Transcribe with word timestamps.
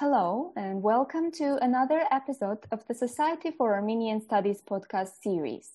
Hello, 0.00 0.54
and 0.56 0.82
welcome 0.82 1.30
to 1.32 1.62
another 1.62 2.06
episode 2.10 2.64
of 2.72 2.82
the 2.88 2.94
Society 2.94 3.50
for 3.50 3.74
Armenian 3.74 4.22
Studies 4.22 4.62
podcast 4.62 5.20
series. 5.22 5.72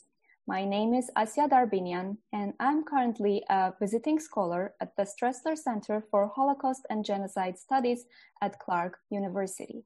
My 0.47 0.65
name 0.65 0.95
is 0.95 1.11
Asya 1.15 1.47
Darbinian, 1.47 2.17
and 2.33 2.55
I'm 2.59 2.83
currently 2.83 3.43
a 3.51 3.73
visiting 3.79 4.19
scholar 4.19 4.73
at 4.81 4.95
the 4.95 5.03
Strassler 5.03 5.55
Center 5.55 6.03
for 6.09 6.31
Holocaust 6.35 6.87
and 6.89 7.05
Genocide 7.05 7.59
Studies 7.59 8.05
at 8.41 8.57
Clark 8.57 8.97
University. 9.11 9.83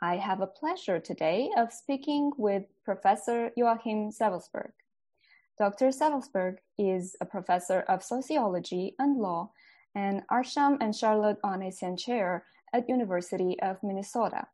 I 0.00 0.18
have 0.18 0.40
a 0.40 0.46
pleasure 0.46 1.00
today 1.00 1.50
of 1.56 1.72
speaking 1.72 2.30
with 2.38 2.66
Professor 2.84 3.50
Joachim 3.56 4.12
Savelsberg. 4.12 4.74
Dr. 5.58 5.88
Savelsberg 5.88 6.58
is 6.78 7.16
a 7.20 7.26
professor 7.26 7.80
of 7.88 8.04
sociology 8.04 8.94
and 9.00 9.18
law 9.18 9.50
and 9.96 10.22
Arsham 10.30 10.76
and 10.80 10.94
Charlotte 10.94 11.38
Ohanessian 11.42 11.98
Chair 11.98 12.44
at 12.72 12.88
University 12.88 13.58
of 13.60 13.82
Minnesota. 13.82 14.46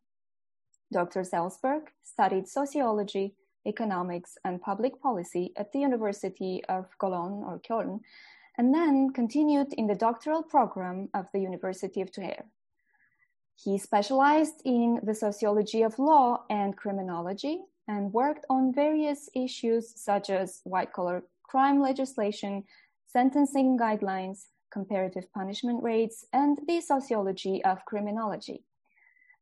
Dr. 0.92 1.22
Savelsberg 1.22 1.88
studied 2.02 2.46
sociology, 2.46 3.34
economics, 3.66 4.36
and 4.44 4.60
public 4.60 5.00
policy 5.00 5.52
at 5.56 5.72
the 5.72 5.80
University 5.80 6.62
of 6.68 6.86
Cologne 6.98 7.42
or 7.44 7.60
Köln, 7.60 8.00
and 8.58 8.74
then 8.74 9.10
continued 9.12 9.72
in 9.74 9.86
the 9.86 9.94
doctoral 9.94 10.42
program 10.42 11.08
of 11.14 11.26
the 11.32 11.40
University 11.40 12.00
of 12.00 12.12
Trier. 12.12 12.44
He 13.56 13.78
specialized 13.78 14.60
in 14.64 15.00
the 15.02 15.14
sociology 15.14 15.82
of 15.82 15.98
law 15.98 16.44
and 16.50 16.76
criminology 16.76 17.60
and 17.88 18.12
worked 18.12 18.44
on 18.50 18.74
various 18.74 19.28
issues 19.34 19.92
such 19.96 20.30
as 20.30 20.60
white 20.64 20.92
collar 20.92 21.24
crime 21.42 21.80
legislation, 21.80 22.64
sentencing 23.06 23.78
guidelines, 23.78 24.46
comparative 24.72 25.32
punishment 25.32 25.82
rates, 25.82 26.24
and 26.32 26.58
the 26.66 26.80
sociology 26.80 27.62
of 27.64 27.84
criminology. 27.84 28.64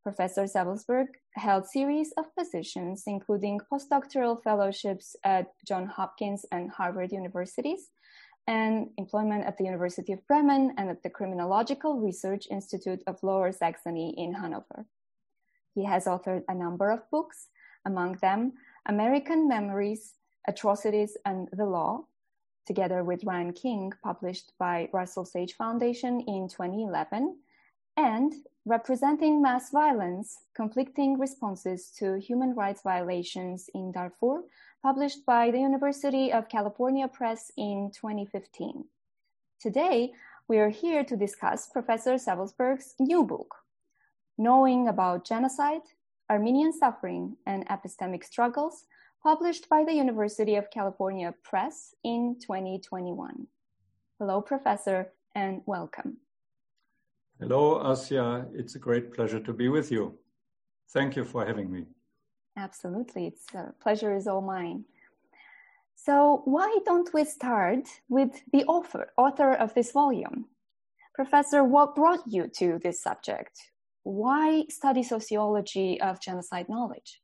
Professor 0.02 0.45
Savelsberg 0.45 1.09
held 1.35 1.66
series 1.66 2.13
of 2.16 2.35
positions, 2.35 3.04
including 3.07 3.60
postdoctoral 3.71 4.43
fellowships 4.43 5.15
at 5.24 5.52
Johns 5.66 5.93
Hopkins 5.93 6.46
and 6.51 6.71
Harvard 6.71 7.13
universities, 7.13 7.91
and 8.46 8.88
employment 8.96 9.45
at 9.45 9.59
the 9.59 9.65
University 9.65 10.13
of 10.13 10.27
Bremen 10.27 10.74
and 10.79 10.88
at 10.88 11.02
the 11.02 11.10
Criminological 11.10 12.01
Research 12.01 12.49
Institute 12.51 13.02
of 13.07 13.23
Lower 13.23 13.52
Saxony 13.52 14.15
in 14.16 14.32
Hanover. 14.32 14.87
He 15.74 15.85
has 15.85 16.07
authored 16.07 16.45
a 16.49 16.54
number 16.54 16.91
of 16.91 17.09
books, 17.10 17.49
among 17.85 18.15
them 18.23 18.54
American 18.87 19.49
Memories, 19.49 20.15
Atrocities 20.49 21.16
and 21.24 21.49
the 21.52 21.66
Law, 21.66 22.07
together 22.66 23.05
with 23.05 23.25
Ryan 23.25 23.53
King, 23.53 23.93
published 24.03 24.53
by 24.59 24.89
Russell 24.93 25.25
Sage 25.25 25.55
Foundation 25.55 26.21
in 26.21 26.49
2011, 26.49 27.37
and 27.97 28.33
representing 28.65 29.43
mass 29.43 29.71
violence, 29.71 30.39
conflicting 30.55 31.19
responses 31.19 31.91
to 31.99 32.19
human 32.19 32.55
rights 32.55 32.83
violations 32.83 33.69
in 33.75 33.93
Darfur, 33.93 34.43
published 34.83 35.27
by 35.27 35.51
the 35.51 35.61
University 35.61 36.33
of 36.33 36.49
California 36.49 37.09
Press 37.09 37.51
in 37.57 37.91
2015. 37.95 38.85
Today, 39.61 40.13
we 40.49 40.59
are 40.59 40.71
here 40.71 41.05
to 41.05 41.16
discuss 41.16 41.69
Professor 41.69 42.15
Savelsberg's 42.15 42.95
new 42.99 43.25
book, 43.25 43.55
Knowing 44.38 44.88
About 44.88 45.27
Genocide, 45.27 45.83
Armenian 46.31 46.73
Suffering 46.73 47.37
and 47.47 47.66
Epistemic 47.69 48.25
Struggles, 48.25 48.85
published 49.23 49.68
by 49.68 49.85
the 49.85 49.93
University 49.93 50.57
of 50.57 50.71
California 50.71 51.35
Press 51.43 51.95
in 52.02 52.37
2021. 52.40 53.46
Hello, 54.18 54.40
Professor, 54.40 55.13
and 55.35 55.60
welcome. 55.66 56.16
Hello, 57.38 57.80
Asya. 57.82 58.48
It's 58.54 58.74
a 58.76 58.79
great 58.79 59.13
pleasure 59.13 59.41
to 59.41 59.52
be 59.52 59.68
with 59.68 59.93
you. 59.93 60.18
Thank 60.93 61.16
you 61.16 61.24
for 61.24 61.45
having 61.45 61.71
me. 61.71 61.85
Absolutely. 62.57 63.26
It's 63.26 63.54
a 63.54 63.73
pleasure 63.80 64.15
is 64.15 64.26
all 64.26 64.41
mine. 64.41 64.84
So, 65.94 66.42
why 66.47 66.78
don't 66.87 67.12
we 67.12 67.25
start 67.25 67.88
with 68.08 68.41
the 68.52 68.64
author, 68.64 69.12
author 69.19 69.52
of 69.52 69.75
this 69.75 69.92
volume? 69.92 70.47
Professor, 71.14 71.62
what 71.62 71.94
brought 71.94 72.26
you 72.26 72.48
to 72.56 72.81
this 72.82 73.02
subject? 73.02 73.70
Why 74.02 74.64
study 74.70 75.02
sociology 75.02 76.00
of 76.00 76.22
genocide 76.22 76.70
knowledge? 76.70 77.20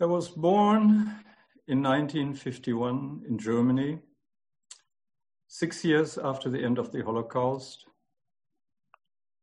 I 0.00 0.06
was 0.06 0.28
born 0.28 0.90
in 1.68 1.80
1951 1.80 3.22
in 3.28 3.38
Germany 3.38 4.00
six 5.46 5.84
years 5.84 6.18
after 6.18 6.50
the 6.50 6.64
end 6.64 6.78
of 6.78 6.90
the 6.90 7.04
Holocaust. 7.04 7.86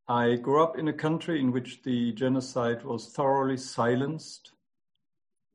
I 0.10 0.36
grew 0.36 0.62
up 0.62 0.78
in 0.78 0.90
a 0.90 0.94
country 0.94 1.40
in 1.40 1.54
which 1.54 1.84
the 1.84 2.12
genocide 2.12 2.84
was 2.84 3.14
thoroughly 3.14 3.56
silenced. 3.56 4.52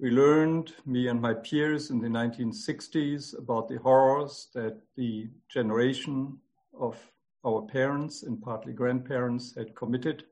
We 0.00 0.08
learned, 0.10 0.72
me 0.86 1.08
and 1.08 1.20
my 1.20 1.34
peers 1.34 1.90
in 1.90 2.00
the 2.00 2.08
1960s, 2.08 3.38
about 3.38 3.68
the 3.68 3.78
horrors 3.78 4.48
that 4.54 4.80
the 4.96 5.28
generation 5.50 6.38
of 6.72 6.96
our 7.44 7.60
parents 7.66 8.22
and 8.22 8.40
partly 8.40 8.72
grandparents 8.72 9.54
had 9.54 9.74
committed. 9.74 10.24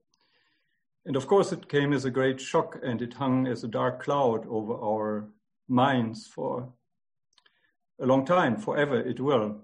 And 1.07 1.17
of 1.17 1.27
course, 1.27 1.53
it 1.53 1.69
came 1.69 1.93
as 1.93 2.05
a 2.05 2.11
great 2.11 2.41
shock 2.41 2.79
and 2.83 3.03
it 3.03 3.15
hung 3.15 3.47
as 3.47 3.63
a 3.63 3.69
dark 3.69 4.03
cloud 4.03 4.47
over 4.49 4.75
our 4.75 5.29
minds 5.69 6.27
for 6.27 6.73
a 8.01 8.07
long 8.07 8.25
time, 8.25 8.57
forever 8.57 9.01
it 9.01 9.21
will. 9.21 9.61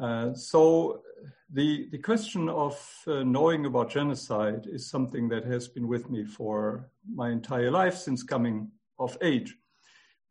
Uh, 0.00 0.34
so 0.34 1.02
the, 1.50 1.88
the 1.90 1.98
question 1.98 2.48
of 2.48 2.78
uh, 3.06 3.22
knowing 3.22 3.64
about 3.66 3.90
genocide 3.90 4.66
is 4.70 4.88
something 4.88 5.28
that 5.30 5.44
has 5.44 5.68
been 5.68 5.88
with 5.88 6.10
me 6.10 6.24
for 6.24 6.90
my 7.14 7.30
entire 7.30 7.70
life 7.70 7.96
since 7.96 8.22
coming 8.22 8.70
of 8.98 9.16
age. 9.22 9.56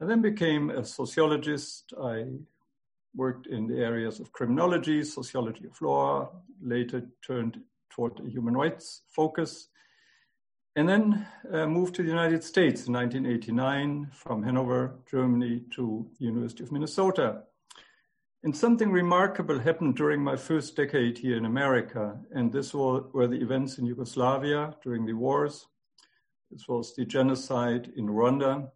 I 0.01 0.05
then 0.05 0.21
became 0.21 0.69
a 0.69 0.85
sociologist. 0.85 1.91
I 2.01 2.25
worked 3.15 3.47
in 3.47 3.65
the 3.65 3.79
areas 3.79 4.19
of 4.19 4.31
criminology, 4.31 5.03
sociology 5.03 5.65
of 5.65 5.81
law, 5.81 6.29
later 6.61 7.03
turned 7.25 7.59
toward 7.89 8.19
a 8.19 8.29
human 8.29 8.55
rights 8.55 9.01
focus, 9.09 9.69
and 10.77 10.87
then 10.87 11.25
uh, 11.51 11.65
moved 11.65 11.95
to 11.95 12.03
the 12.03 12.07
United 12.07 12.43
States 12.43 12.85
in 12.85 12.93
1989 12.93 14.11
from 14.13 14.43
Hanover, 14.43 14.99
Germany 15.09 15.63
to 15.71 16.07
the 16.19 16.25
University 16.25 16.63
of 16.63 16.71
Minnesota. 16.71 17.41
And 18.43 18.55
something 18.55 18.91
remarkable 18.91 19.57
happened 19.57 19.95
during 19.95 20.23
my 20.23 20.35
first 20.35 20.75
decade 20.75 21.17
here 21.17 21.35
in 21.35 21.45
America. 21.45 22.15
And 22.31 22.53
this 22.53 22.75
were 22.75 23.27
the 23.27 23.41
events 23.41 23.79
in 23.79 23.87
Yugoslavia 23.87 24.75
during 24.83 25.07
the 25.07 25.13
wars. 25.13 25.65
This 26.51 26.67
was 26.67 26.93
the 26.95 27.05
genocide 27.05 27.91
in 27.97 28.05
Rwanda. 28.05 28.69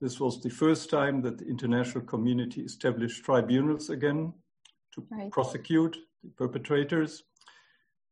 This 0.00 0.18
was 0.18 0.40
the 0.40 0.48
first 0.48 0.88
time 0.88 1.20
that 1.22 1.36
the 1.36 1.46
international 1.46 2.04
community 2.06 2.62
established 2.62 3.22
tribunals 3.22 3.90
again 3.90 4.32
to 4.94 5.06
right. 5.10 5.30
prosecute 5.30 5.98
the 6.24 6.30
perpetrators. 6.30 7.24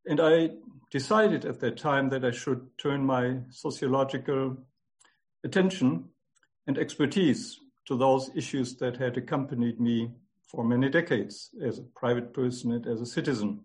And 0.07 0.21
I 0.21 0.51
decided 0.91 1.45
at 1.45 1.61
that 1.61 1.77
time 1.77 2.09
that 2.11 2.25
I 2.25 2.31
should 2.31 2.67
turn 2.79 3.05
my 3.05 3.39
sociological 3.51 4.57
attention 5.45 6.05
and 6.67 6.79
expertise 6.79 7.59
to 7.87 7.97
those 7.97 8.31
issues 8.35 8.77
that 8.77 8.97
had 8.97 9.17
accompanied 9.17 9.81
me 9.81 10.11
for 10.47 10.65
many 10.65 10.89
decades 10.89 11.51
as 11.63 11.79
a 11.79 11.83
private 11.83 12.33
person 12.33 12.73
and 12.73 12.87
as 12.87 13.01
a 13.01 13.07
citizen. 13.07 13.61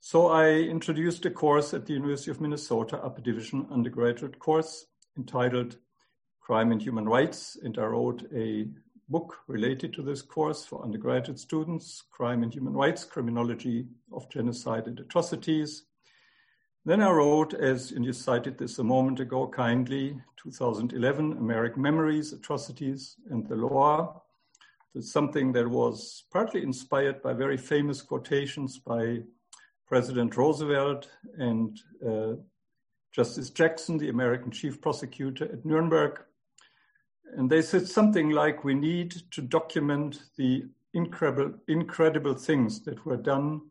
So 0.00 0.28
I 0.28 0.50
introduced 0.50 1.24
a 1.26 1.30
course 1.30 1.74
at 1.74 1.86
the 1.86 1.92
University 1.92 2.30
of 2.30 2.40
Minnesota, 2.40 2.96
upper 2.98 3.20
division 3.20 3.66
undergraduate 3.70 4.38
course 4.38 4.86
entitled 5.16 5.76
Crime 6.40 6.72
and 6.72 6.82
Human 6.82 7.06
Rights. 7.06 7.56
And 7.62 7.78
I 7.78 7.84
wrote 7.84 8.24
a 8.34 8.66
book 9.12 9.36
related 9.46 9.92
to 9.92 10.02
this 10.02 10.22
course 10.22 10.64
for 10.64 10.82
undergraduate 10.82 11.38
students, 11.38 12.02
Crime 12.10 12.42
and 12.42 12.52
Human 12.52 12.72
Rights, 12.72 13.04
Criminology 13.04 13.86
of 14.10 14.28
Genocide 14.30 14.86
and 14.86 14.98
Atrocities. 14.98 15.84
Then 16.86 17.02
I 17.02 17.10
wrote, 17.10 17.52
as 17.52 17.92
you 17.92 18.12
cited 18.14 18.56
this 18.56 18.78
a 18.78 18.84
moment 18.84 19.20
ago 19.20 19.46
kindly, 19.46 20.18
2011, 20.42 21.32
American 21.32 21.82
Memories, 21.82 22.32
Atrocities 22.32 23.16
and 23.30 23.46
the 23.46 23.54
Law, 23.54 24.22
it's 24.94 25.12
something 25.12 25.52
that 25.52 25.68
was 25.68 26.24
partly 26.32 26.62
inspired 26.62 27.22
by 27.22 27.34
very 27.34 27.56
famous 27.56 28.02
quotations 28.02 28.78
by 28.78 29.18
President 29.86 30.36
Roosevelt 30.36 31.08
and 31.38 31.78
uh, 32.06 32.32
Justice 33.12 33.50
Jackson, 33.50 33.98
the 33.98 34.08
American 34.08 34.50
chief 34.50 34.80
prosecutor 34.80 35.44
at 35.44 35.64
Nuremberg. 35.66 36.22
And 37.36 37.48
they 37.48 37.62
said 37.62 37.88
something 37.88 38.30
like, 38.30 38.64
we 38.64 38.74
need 38.74 39.10
to 39.30 39.40
document 39.40 40.22
the 40.36 40.64
incredible, 40.94 41.54
incredible 41.68 42.34
things 42.34 42.82
that 42.84 43.04
were 43.06 43.16
done 43.16 43.62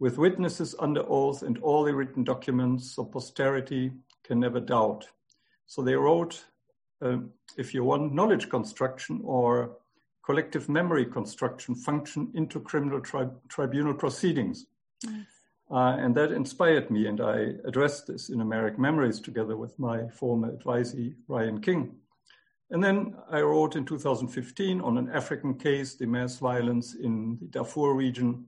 with 0.00 0.16
witnesses 0.16 0.74
under 0.78 1.02
oath 1.08 1.42
and 1.42 1.58
all 1.58 1.84
the 1.84 1.94
written 1.94 2.24
documents 2.24 2.92
so 2.94 3.04
posterity 3.04 3.92
can 4.24 4.40
never 4.40 4.60
doubt. 4.60 5.06
So 5.66 5.82
they 5.82 5.94
wrote, 5.94 6.44
uh, 7.02 7.18
if 7.56 7.74
you 7.74 7.84
want, 7.84 8.14
knowledge 8.14 8.48
construction 8.48 9.20
or 9.24 9.76
collective 10.24 10.68
memory 10.68 11.04
construction 11.04 11.74
function 11.74 12.30
into 12.34 12.60
criminal 12.60 13.00
tri- 13.00 13.28
tribunal 13.48 13.94
proceedings. 13.94 14.66
Nice. 15.04 15.24
Uh, 15.70 15.96
and 15.98 16.14
that 16.14 16.32
inspired 16.32 16.90
me, 16.90 17.06
and 17.06 17.20
I 17.20 17.52
addressed 17.66 18.06
this 18.06 18.30
in 18.30 18.40
American 18.40 18.80
Memories 18.80 19.20
together 19.20 19.56
with 19.56 19.78
my 19.78 20.08
former 20.08 20.50
advisee, 20.50 21.14
Ryan 21.28 21.60
King. 21.60 21.94
And 22.70 22.84
then 22.84 23.16
I 23.30 23.40
wrote 23.40 23.76
in 23.76 23.84
2015 23.84 24.80
on 24.80 24.98
an 24.98 25.08
African 25.10 25.54
case, 25.54 25.94
the 25.94 26.06
mass 26.06 26.38
violence 26.38 26.94
in 26.94 27.38
the 27.40 27.46
Darfur 27.46 27.94
region 27.94 28.44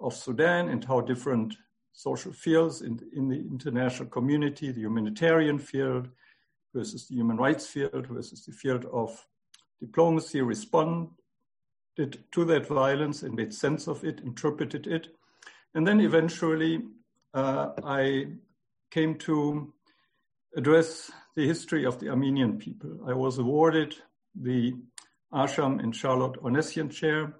of 0.00 0.14
Sudan, 0.14 0.68
and 0.68 0.84
how 0.84 1.00
different 1.02 1.54
social 1.92 2.32
fields 2.32 2.82
in, 2.82 2.98
in 3.14 3.28
the 3.28 3.36
international 3.38 4.08
community, 4.08 4.70
the 4.70 4.80
humanitarian 4.80 5.58
field 5.58 6.08
versus 6.74 7.08
the 7.08 7.16
human 7.16 7.36
rights 7.36 7.66
field 7.66 8.06
versus 8.06 8.44
the 8.44 8.52
field 8.52 8.86
of 8.86 9.26
diplomacy, 9.80 10.40
responded 10.40 11.10
to 12.32 12.44
that 12.46 12.66
violence 12.66 13.22
and 13.22 13.34
made 13.34 13.52
sense 13.52 13.86
of 13.86 14.02
it, 14.04 14.20
interpreted 14.20 14.86
it. 14.86 15.08
And 15.74 15.86
then 15.86 16.00
eventually, 16.00 16.82
uh, 17.34 17.70
I 17.84 18.28
came 18.90 19.16
to 19.16 19.72
address 20.58 21.12
the 21.36 21.46
history 21.46 21.86
of 21.86 22.00
the 22.00 22.08
Armenian 22.08 22.58
people. 22.58 22.98
I 23.06 23.14
was 23.14 23.38
awarded 23.38 23.94
the 24.34 24.74
Arsham 25.32 25.80
and 25.80 25.94
Charlotte 25.94 26.42
Ohanessian 26.42 26.90
Chair. 26.90 27.32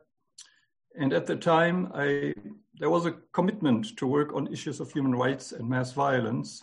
And 0.94 1.12
at 1.12 1.26
the 1.26 1.34
time, 1.34 1.90
I, 1.92 2.32
there 2.78 2.90
was 2.90 3.06
a 3.06 3.16
commitment 3.32 3.96
to 3.96 4.06
work 4.06 4.32
on 4.34 4.52
issues 4.52 4.78
of 4.78 4.92
human 4.92 5.16
rights 5.16 5.50
and 5.50 5.68
mass 5.68 5.92
violence, 5.92 6.62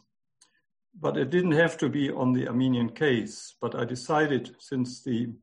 but 0.98 1.18
it 1.18 1.30
didn't 1.30 1.60
have 1.64 1.78
to 1.80 1.90
be 1.90 2.10
on 2.10 2.32
the 2.32 2.48
Armenian 2.48 2.92
case. 2.92 3.56
But 3.60 3.76
I 3.76 3.84
decided, 3.84 4.56
since 4.60 5.04
the 5.04 5.34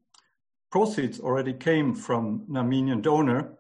proceeds 0.71 1.21
already 1.21 1.53
came 1.53 1.95
from 1.95 2.47
an 2.49 2.57
Armenian 2.57 3.03
donor, 3.03 3.59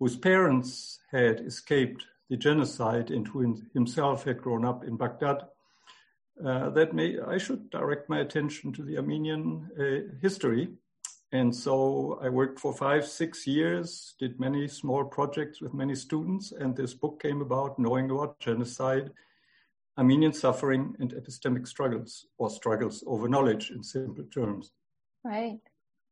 whose 0.00 0.16
parents 0.16 0.98
had 1.12 1.38
escaped 1.40 2.04
the 2.28 2.36
genocide 2.36 3.12
and 3.12 3.28
who 3.28 3.62
himself 3.72 4.24
had 4.24 4.42
grown 4.42 4.64
up 4.64 4.82
in 4.82 4.96
Baghdad, 4.96 5.44
uh, 6.44 6.70
that 6.70 6.92
may, 6.94 7.18
I 7.20 7.38
should 7.38 7.70
direct 7.70 8.08
my 8.08 8.20
attention 8.20 8.72
to 8.74 8.82
the 8.82 8.96
Armenian 8.96 9.68
uh, 9.78 10.16
history. 10.20 10.68
And 11.32 11.54
so 11.54 12.18
I 12.22 12.28
worked 12.28 12.60
for 12.60 12.74
five, 12.74 13.06
six 13.06 13.46
years, 13.46 14.14
did 14.18 14.38
many 14.38 14.68
small 14.68 15.04
projects 15.04 15.62
with 15.62 15.72
many 15.72 15.94
students, 15.94 16.52
and 16.52 16.76
this 16.76 16.92
book 16.92 17.22
came 17.22 17.40
about, 17.40 17.78
Knowing 17.78 18.10
About 18.10 18.38
Genocide, 18.38 19.10
Armenian 19.96 20.32
Suffering 20.34 20.94
and 21.00 21.12
Epistemic 21.14 21.66
Struggles, 21.66 22.26
or 22.36 22.50
Struggles 22.50 23.02
Over 23.06 23.28
Knowledge 23.28 23.70
in 23.70 23.82
simple 23.82 24.24
terms. 24.24 24.72
Right. 25.24 25.60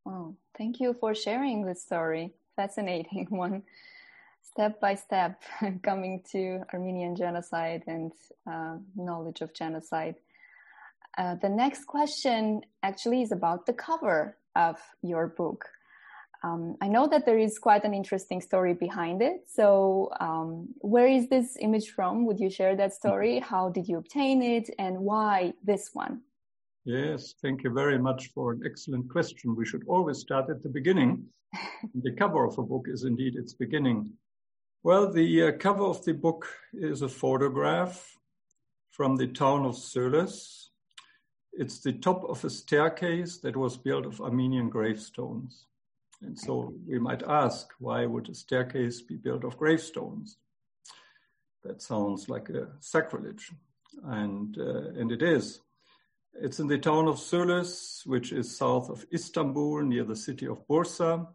Well, 0.07 0.37
thank 0.57 0.81
you 0.81 0.95
for 0.99 1.15
sharing 1.15 1.67
this 1.67 1.83
story 1.83 2.33
fascinating 2.61 3.27
one 3.31 3.63
step 4.43 4.81
by 4.81 4.95
step 4.95 5.43
coming 5.83 6.23
to 6.33 6.63
Armenian 6.73 7.17
genocide 7.17 7.83
and 7.87 8.13
uh, 8.51 8.77
knowledge 8.97 9.41
of 9.41 9.55
genocide. 9.55 10.17
Uh, 11.19 11.35
the 11.37 11.49
next 11.49 11.85
question 11.87 12.63
actually 12.83 13.23
is 13.23 13.33
about 13.33 13.67
the 13.67 13.73
cover 13.73 14.37
of 14.57 14.79
your 15.03 15.29
book. 15.29 15.69
Um, 16.43 16.77
I 16.81 16.89
know 16.89 17.07
that 17.09 17.27
there 17.27 17.39
is 17.39 17.59
quite 17.59 17.85
an 17.85 17.93
interesting 17.93 18.41
story 18.41 18.73
behind 18.73 19.21
it. 19.21 19.43
So, 19.47 20.11
um, 20.21 20.69
where 20.79 21.07
is 21.07 21.29
this 21.29 21.59
image 21.61 21.91
from? 21.91 22.25
Would 22.27 22.41
you 22.41 22.49
share 22.49 22.75
that 22.77 22.95
story? 22.95 23.41
How 23.41 23.69
did 23.69 23.87
you 23.87 23.99
obtain 23.99 24.43
it, 24.43 24.71
and 24.79 25.01
why 25.01 25.53
this 25.63 25.91
one? 25.93 26.23
Yes, 26.85 27.35
thank 27.43 27.63
you 27.63 27.71
very 27.71 27.99
much 27.99 28.31
for 28.35 28.53
an 28.53 28.63
excellent 28.65 29.11
question. 29.11 29.55
We 29.55 29.67
should 29.67 29.85
always 29.87 30.19
start 30.19 30.49
at 30.49 30.63
the 30.63 30.71
beginning. 30.71 31.27
the 32.03 32.13
cover 32.13 32.47
of 32.47 32.57
a 32.59 32.63
book 32.63 32.87
is 32.89 33.05
indeed 33.05 33.37
its 33.37 33.53
beginning. 33.53 34.11
Well, 34.83 35.13
the 35.13 35.43
uh, 35.43 35.53
cover 35.59 35.85
of 35.85 36.03
the 36.07 36.15
book 36.15 36.49
is 36.73 37.03
a 37.03 37.09
photograph 37.09 38.17
from 38.91 39.17
the 39.17 39.27
town 39.27 39.67
of 39.67 39.75
Sölöz. 39.75 40.69
It's 41.53 41.81
the 41.81 41.93
top 41.93 42.25
of 42.25 42.43
a 42.47 42.49
staircase 42.49 43.37
that 43.41 43.59
was 43.59 43.77
built 43.77 44.07
of 44.07 44.23
Armenian 44.23 44.71
gravestones. 44.71 45.67
And 46.23 46.39
so 46.39 46.73
we 46.89 46.99
might 46.99 47.23
ask, 47.23 47.69
why 47.79 48.07
would 48.07 48.31
a 48.31 48.35
staircase 48.35 49.03
be 49.03 49.17
built 49.17 49.45
of 49.45 49.59
gravestones? 49.59 50.39
That 51.63 51.83
sounds 51.83 52.31
like 52.31 52.49
a 52.49 52.69
sacrilege, 52.81 53.53
and 54.03 54.57
uh, 54.57 54.99
and 54.99 55.13
it 55.13 55.23
is. 55.23 55.61
It's 56.33 56.59
in 56.59 56.69
the 56.69 56.79
town 56.79 57.07
of 57.07 57.17
Sölöz, 57.17 58.07
which 58.07 58.33
is 58.33 58.57
south 58.57 58.89
of 58.89 59.05
Istanbul, 59.13 59.83
near 59.83 60.05
the 60.05 60.17
city 60.17 60.47
of 60.47 60.67
Bursa. 60.67 61.27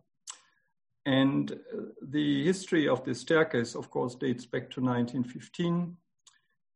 And 1.06 1.52
uh, 1.52 1.82
the 2.02 2.44
history 2.44 2.88
of 2.88 3.04
this 3.04 3.22
staircase, 3.22 3.76
of 3.76 3.92
course, 3.92 4.16
dates 4.16 4.46
back 4.46 4.72
to 4.72 4.82
1915, 4.82 5.96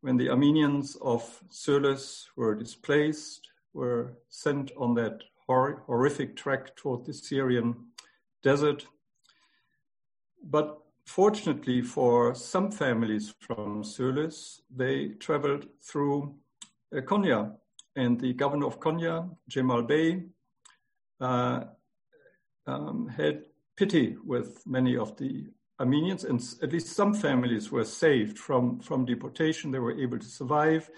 when 0.02 0.18
the 0.18 0.30
Armenians 0.30 0.96
of 1.02 1.42
Sölöz 1.50 2.26
were 2.36 2.56
displaced, 2.56 3.50
were 3.74 4.14
sent 4.30 4.72
on 4.78 4.94
that 4.96 5.24
hor- 5.48 5.84
horrific 5.88 6.36
trek 6.36 6.76
toward 6.76 7.06
the 7.06 7.14
Syrian 7.14 7.76
desert. 8.44 8.86
But 10.44 10.80
fortunately 11.06 11.82
for 11.82 12.36
some 12.36 12.72
families 12.72 13.34
from 13.40 13.84
Sölöz, 13.84 14.62
they 14.70 15.10
traveled 15.20 15.68
through 15.82 16.36
uh, 16.96 17.02
Konya, 17.02 17.56
and 17.96 18.20
the 18.20 18.34
governor 18.34 18.68
of 18.68 18.80
Konya, 18.80 19.30
Jemal 19.48 19.82
Bey, 19.84 20.24
uh, 21.20 21.64
um, 22.68 23.08
had 23.08 23.44
pity 23.80 24.18
with 24.26 24.62
many 24.68 24.98
of 24.98 25.16
the 25.16 25.46
Armenians, 25.80 26.26
and 26.26 26.44
at 26.62 26.74
least 26.74 26.98
some 26.98 27.14
families 27.14 27.72
were 27.72 27.86
saved 27.86 28.38
from, 28.38 28.82
from 28.82 29.06
deportation. 29.06 29.72
They 29.72 29.80
were 29.80 29.98
able 29.98 30.20
to 30.20 30.26
survive. 30.26 30.90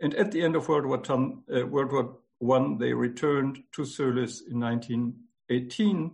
And 0.00 0.14
at 0.14 0.32
the 0.32 0.42
end 0.42 0.56
of 0.56 0.66
World 0.66 0.86
War, 0.86 1.02
uh, 1.06 1.66
World 1.66 1.92
War 1.92 2.56
I, 2.56 2.76
they 2.78 2.94
returned 2.94 3.62
to 3.72 3.82
Sölöz 3.82 4.40
in 4.50 4.58
1918. 4.58 6.12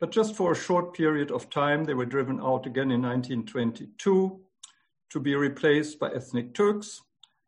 But 0.00 0.10
just 0.10 0.34
for 0.34 0.52
a 0.52 0.56
short 0.56 0.94
period 0.94 1.30
of 1.30 1.50
time, 1.50 1.84
they 1.84 1.94
were 1.94 2.06
driven 2.06 2.40
out 2.40 2.64
again 2.64 2.90
in 2.90 3.02
1922 3.02 4.40
to 5.10 5.20
be 5.20 5.34
replaced 5.34 5.98
by 5.98 6.08
ethnic 6.12 6.54
Turks, 6.54 7.02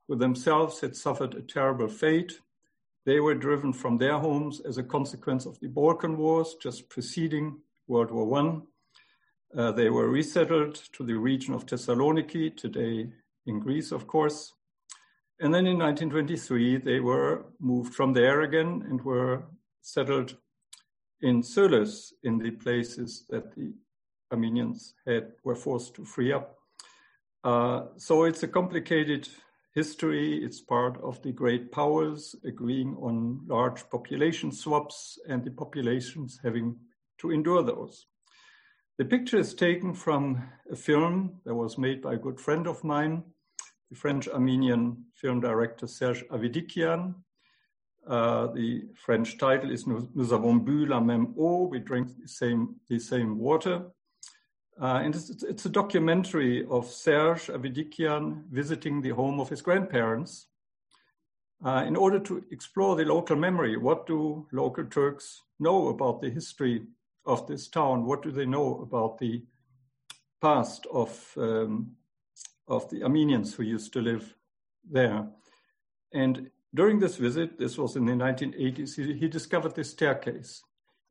who 0.07 0.17
themselves 0.17 0.81
had 0.81 0.95
suffered 0.95 1.35
a 1.35 1.41
terrible 1.41 1.89
fate. 1.89 2.35
They 3.07 3.21
were 3.21 3.35
driven 3.35 3.73
from 3.73 3.97
their 3.97 4.19
homes 4.19 4.61
as 4.61 4.77
a 4.77 4.83
consequence 4.83 5.47
of 5.47 5.59
the 5.61 5.69
Balkan 5.69 6.19
Wars 6.19 6.57
just 6.61 6.91
preceding 6.91 7.61
World 7.87 8.11
War 8.11 8.39
I. 8.39 9.61
Uh, 9.61 9.73
they 9.73 9.91
were 9.91 10.09
resettled 10.09 10.75
to 10.93 11.05
the 11.05 11.15
region 11.15 11.55
of 11.55 11.67
Thessaloniki, 11.67 12.57
today 12.57 13.09
in 13.47 13.61
Greece, 13.61 13.93
of 13.93 14.07
course. 14.07 14.53
And 15.41 15.53
then 15.53 15.67
in 15.67 15.79
1923, 15.79 16.79
they 16.79 17.01
were 17.01 17.47
moved 17.61 17.95
from 17.95 18.13
there 18.13 18.43
again 18.43 18.85
and 18.89 19.01
were 19.03 19.45
settled 19.83 20.37
in 21.21 21.43
Sölöz, 21.43 22.13
in 22.23 22.39
the 22.39 22.51
places 22.51 23.25
that 23.31 23.55
the 23.55 23.73
Armenians 24.33 24.95
had 25.07 25.33
were 25.45 25.55
forced 25.55 25.95
to 25.95 26.05
free 26.05 26.33
up. 26.33 26.57
Uh, 27.45 27.87
so 27.97 28.25
it's 28.25 28.43
a 28.43 28.49
complicated 28.49 29.29
history. 29.75 30.43
It's 30.43 30.61
part 30.61 31.01
of 31.03 31.21
the 31.23 31.33
great 31.33 31.71
powers 31.73 32.35
agreeing 32.45 32.97
on 32.97 33.41
large 33.47 33.89
population 33.91 34.53
swaps 34.53 35.19
and 35.29 35.45
the 35.45 35.51
populations 35.51 36.41
having 36.43 36.77
to 37.19 37.31
endure 37.31 37.63
those. 37.63 38.07
The 38.99 39.05
picture 39.05 39.39
is 39.39 39.55
taken 39.55 39.93
from 39.93 40.43
a 40.71 40.77
film 40.77 41.41
that 41.45 41.55
was 41.55 41.79
made 41.79 42.01
by 42.01 42.15
a 42.15 42.19
good 42.19 42.41
friend 42.41 42.67
of 42.69 42.85
mine, 42.85 43.25
the 43.91 43.97
French 43.97 44.29
Armenian 44.29 45.05
film 45.15 45.41
director 45.41 45.87
Serge 45.87 46.25
Avedikian. 46.29 47.15
Uh, 48.07 48.49
the 48.49 48.85
French 48.95 49.37
title 49.39 49.71
is 49.71 49.87
Nous 49.87 50.33
avons 50.33 50.63
bu 50.63 50.87
la 50.87 51.01
même 51.01 51.35
eau, 51.39 51.69
we 51.71 51.81
drink 51.81 52.09
the 52.21 52.29
same, 52.29 52.77
the 52.89 52.99
same 52.99 53.39
water. 53.39 53.83
Uh, 54.81 55.01
and 55.03 55.15
it's, 55.15 55.43
it's, 55.43 55.67
a 55.67 55.69
documentary 55.71 56.67
of 56.67 56.87
Serge 56.87 57.47
Avedikian 57.47 58.45
visiting 58.51 59.01
the 59.01 59.11
home 59.11 59.41
of 59.41 59.49
his 59.49 59.63
grandparents 59.63 60.49
uh, 61.65 61.85
in 61.87 61.97
order 61.97 62.19
to 62.19 62.45
explore 62.51 62.97
the 62.97 63.05
local 63.05 63.37
memory. 63.37 63.77
What 63.77 64.07
do 64.07 64.47
local 64.53 64.85
Turks 64.85 65.43
know 65.59 65.89
about 65.89 66.21
the 66.21 66.31
history 66.31 66.83
of 67.27 67.47
this 67.47 67.69
town? 67.69 68.05
What 68.05 68.23
do 68.23 68.31
they 68.31 68.47
know 68.47 68.81
about 68.83 69.19
the 69.19 69.43
past 70.41 70.87
of 70.93 71.33
um, 71.37 71.97
of 72.67 72.89
the 72.91 73.03
Armenians 73.03 73.55
who 73.55 73.63
used 73.63 73.93
to 73.93 74.01
live 74.01 74.35
there? 74.91 75.27
And 76.13 76.51
during 76.75 76.99
this 76.99 77.17
visit, 77.17 77.59
this 77.59 77.79
was 77.79 77.97
in 77.97 78.05
the 78.05 78.13
1980s, 78.13 78.97
he, 78.97 79.15
he 79.15 79.29
discovered 79.29 79.75
this 79.75 79.91
staircase. 79.91 80.63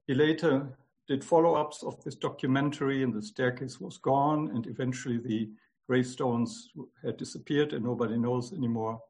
He 0.07 0.13
later 0.13 0.77
did 1.07 1.23
follow-ups 1.23 1.83
of 1.83 2.03
this 2.03 2.15
documentary, 2.15 3.03
and 3.03 3.13
the 3.13 3.21
staircase 3.21 3.79
was 3.79 3.97
gone, 3.97 4.51
and 4.53 4.67
eventually 4.67 5.17
the 5.17 5.49
gravestones 5.87 6.69
had 7.03 7.17
disappeared, 7.17 7.73
and 7.73 7.83
nobody 7.83 8.17
knows 8.17 8.53
anymore 8.53 9.01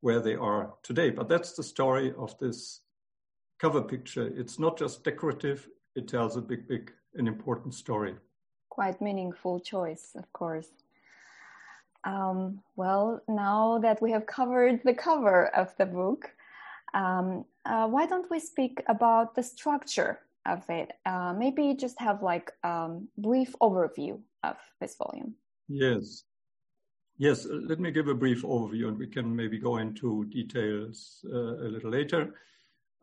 where 0.00 0.20
they 0.20 0.34
are 0.34 0.74
today. 0.82 1.10
But 1.10 1.28
that's 1.28 1.52
the 1.52 1.62
story 1.62 2.12
of 2.18 2.38
this 2.38 2.80
cover 3.58 3.80
picture. 3.80 4.30
It's 4.36 4.58
not 4.58 4.78
just 4.78 5.04
decorative, 5.04 5.66
it 5.94 6.08
tells 6.08 6.36
a 6.36 6.40
big, 6.40 6.66
big, 6.68 6.92
and 7.14 7.28
important 7.28 7.74
story. 7.74 8.14
Quite 8.68 9.00
meaningful 9.00 9.60
choice, 9.60 10.12
of 10.16 10.32
course. 10.32 10.68
Um, 12.04 12.60
well, 12.76 13.22
now 13.28 13.78
that 13.78 14.02
we 14.02 14.10
have 14.10 14.26
covered 14.26 14.80
the 14.84 14.94
cover 14.94 15.48
of 15.54 15.74
the 15.78 15.86
book, 15.86 16.34
um, 16.92 17.44
uh, 17.64 17.86
why 17.88 18.06
don't 18.06 18.30
we 18.30 18.38
speak 18.38 18.82
about 18.88 19.34
the 19.34 19.42
structure 19.42 20.20
of 20.44 20.68
it? 20.68 20.92
Uh, 21.06 21.32
maybe 21.36 21.74
just 21.74 21.98
have 21.98 22.22
like 22.22 22.52
a 22.62 22.68
um, 22.68 23.08
brief 23.16 23.54
overview 23.60 24.18
of 24.42 24.56
this 24.80 24.96
volume. 24.96 25.34
Yes. 25.68 26.24
Yes, 27.16 27.46
let 27.48 27.78
me 27.78 27.90
give 27.92 28.08
a 28.08 28.14
brief 28.14 28.42
overview 28.42 28.88
and 28.88 28.98
we 28.98 29.06
can 29.06 29.34
maybe 29.34 29.58
go 29.58 29.78
into 29.78 30.24
details 30.26 31.24
uh, 31.32 31.66
a 31.66 31.68
little 31.68 31.90
later. 31.90 32.34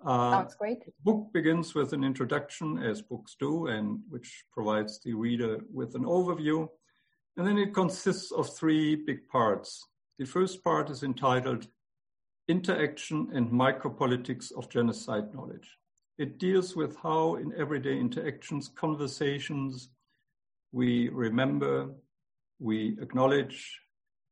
Uh, 0.05 0.31
Sounds 0.31 0.55
great. 0.55 0.85
The 0.85 0.91
book 1.03 1.27
begins 1.33 1.75
with 1.75 1.93
an 1.93 2.03
introduction, 2.03 2.81
as 2.81 3.01
books 3.01 3.35
do, 3.39 3.67
and 3.67 3.99
which 4.09 4.45
provides 4.51 4.99
the 5.03 5.13
reader 5.13 5.59
with 5.71 5.95
an 5.95 6.03
overview. 6.03 6.67
And 7.37 7.45
then 7.45 7.57
it 7.57 7.73
consists 7.73 8.31
of 8.31 8.53
three 8.55 8.95
big 8.95 9.27
parts. 9.27 9.85
The 10.17 10.25
first 10.25 10.63
part 10.63 10.89
is 10.89 11.03
entitled 11.03 11.67
Interaction 12.47 13.29
and 13.33 13.49
Micropolitics 13.49 14.51
of 14.51 14.69
Genocide 14.69 15.33
Knowledge. 15.33 15.77
It 16.17 16.37
deals 16.37 16.75
with 16.75 16.97
how, 16.97 17.35
in 17.35 17.53
everyday 17.57 17.97
interactions, 17.97 18.67
conversations, 18.67 19.89
we 20.71 21.09
remember, 21.09 21.89
we 22.59 22.97
acknowledge, 23.01 23.79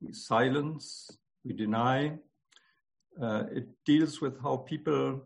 we 0.02 0.14
silence, 0.14 1.10
we 1.44 1.54
deny. 1.54 2.18
Uh, 3.22 3.44
it 3.52 3.68
deals 3.86 4.22
with 4.22 4.42
how 4.42 4.58
people 4.58 5.22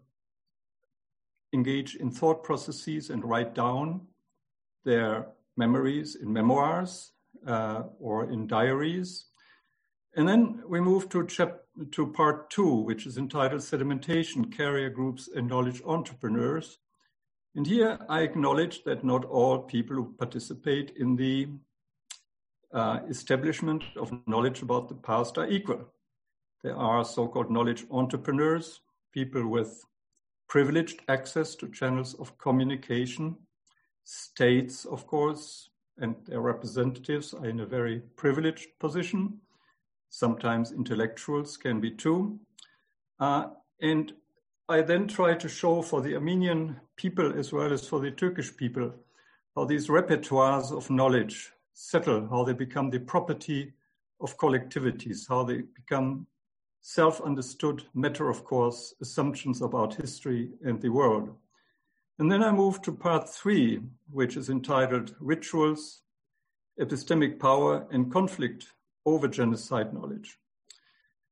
engage 1.53 1.95
in 1.95 2.11
thought 2.11 2.43
processes 2.43 3.09
and 3.09 3.23
write 3.23 3.53
down 3.53 4.01
their 4.83 5.27
memories 5.55 6.15
in 6.15 6.31
memoirs 6.31 7.11
uh, 7.47 7.83
or 7.99 8.31
in 8.31 8.47
diaries. 8.47 9.25
And 10.15 10.27
then 10.27 10.63
we 10.67 10.79
move 10.79 11.09
to, 11.09 11.25
chap- 11.25 11.61
to 11.91 12.07
part 12.07 12.49
two, 12.49 12.75
which 12.75 13.05
is 13.05 13.17
entitled 13.17 13.61
Sedimentation, 13.61 14.55
Carrier 14.55 14.89
Groups 14.89 15.29
and 15.35 15.47
Knowledge 15.47 15.81
Entrepreneurs. 15.85 16.79
And 17.55 17.65
here 17.65 17.99
I 18.09 18.21
acknowledge 18.21 18.83
that 18.83 19.03
not 19.03 19.25
all 19.25 19.59
people 19.59 19.95
who 19.95 20.15
participate 20.17 20.93
in 20.97 21.15
the 21.15 21.49
uh, 22.73 22.99
establishment 23.07 23.83
of 23.95 24.11
knowledge 24.27 24.61
about 24.61 24.89
the 24.89 24.95
past 24.95 25.37
are 25.37 25.47
equal. 25.47 25.85
There 26.63 26.75
are 26.75 27.05
so 27.05 27.27
called 27.27 27.51
knowledge 27.51 27.85
entrepreneurs, 27.91 28.81
people 29.13 29.47
with 29.47 29.83
privileged 30.53 31.01
access 31.07 31.55
to 31.55 31.67
channels 31.69 32.13
of 32.19 32.37
communication. 32.37 33.35
States, 34.03 34.85
of 34.85 35.07
course, 35.07 35.71
and 35.97 36.15
their 36.27 36.41
representatives 36.41 37.33
are 37.33 37.47
in 37.47 37.61
a 37.61 37.65
very 37.65 38.01
privileged 38.15 38.67
position. 38.79 39.39
Sometimes 40.11 40.71
intellectuals 40.71 41.57
can 41.57 41.81
be 41.81 41.89
too. 41.89 42.39
Uh, 43.19 43.45
and 43.81 44.13
I 44.69 44.83
then 44.83 45.07
try 45.07 45.33
to 45.33 45.49
show 45.49 45.81
for 45.81 46.01
the 46.01 46.13
Armenian 46.13 46.79
people 46.97 47.33
as 47.35 47.51
well 47.51 47.73
as 47.73 47.87
for 47.87 47.99
the 47.99 48.11
Turkish 48.11 48.55
people 48.55 48.93
how 49.55 49.65
these 49.65 49.87
repertoires 49.87 50.71
of 50.71 50.91
knowledge 50.91 51.51
settle, 51.73 52.27
how 52.29 52.43
they 52.43 52.53
become 52.53 52.91
the 52.91 52.99
property 52.99 53.73
of 54.21 54.37
collectivities, 54.37 55.27
how 55.27 55.43
they 55.45 55.63
become 55.75 56.27
self 56.83 57.21
understood, 57.21 57.81
matter 57.93 58.29
of 58.29 58.43
course 58.43 58.93
assumptions 59.01 59.61
about 59.61 59.95
history 59.95 60.51
and 60.65 60.81
the 60.81 60.89
world. 60.89 61.33
And 62.19 62.29
then 62.29 62.43
I 62.43 62.51
move 62.51 62.81
to 62.81 62.91
part 62.91 63.29
three, 63.29 63.81
which 64.11 64.35
is 64.35 64.49
entitled 64.49 65.15
Rituals, 65.19 66.01
Epistemic 66.79 67.39
Power, 67.39 67.87
and 67.89 68.11
Conflict 68.11 68.67
over 69.05 69.29
Genocide 69.29 69.93
Knowledge. 69.93 70.37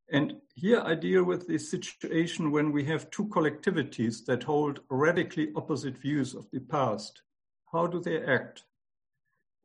And 0.09 0.37
here 0.55 0.81
I 0.85 0.95
deal 0.95 1.25
with 1.25 1.47
the 1.47 1.57
situation 1.57 2.51
when 2.51 2.71
we 2.71 2.85
have 2.85 3.11
two 3.11 3.25
collectivities 3.25 4.25
that 4.25 4.43
hold 4.43 4.79
radically 4.89 5.49
opposite 5.55 5.97
views 5.97 6.33
of 6.33 6.49
the 6.51 6.61
past. 6.61 7.21
How 7.73 7.87
do 7.87 7.99
they 7.99 8.23
act? 8.23 8.63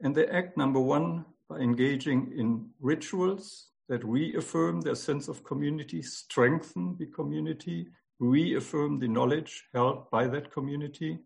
And 0.00 0.14
they 0.14 0.26
act, 0.26 0.56
number 0.56 0.80
one, 0.80 1.26
by 1.48 1.58
engaging 1.58 2.32
in 2.36 2.70
rituals 2.80 3.68
that 3.88 4.04
reaffirm 4.04 4.80
their 4.80 4.94
sense 4.94 5.28
of 5.28 5.44
community, 5.44 6.02
strengthen 6.02 6.96
the 6.98 7.06
community, 7.06 7.88
reaffirm 8.18 8.98
the 8.98 9.08
knowledge 9.08 9.64
held 9.72 10.10
by 10.10 10.26
that 10.26 10.52
community, 10.52 11.18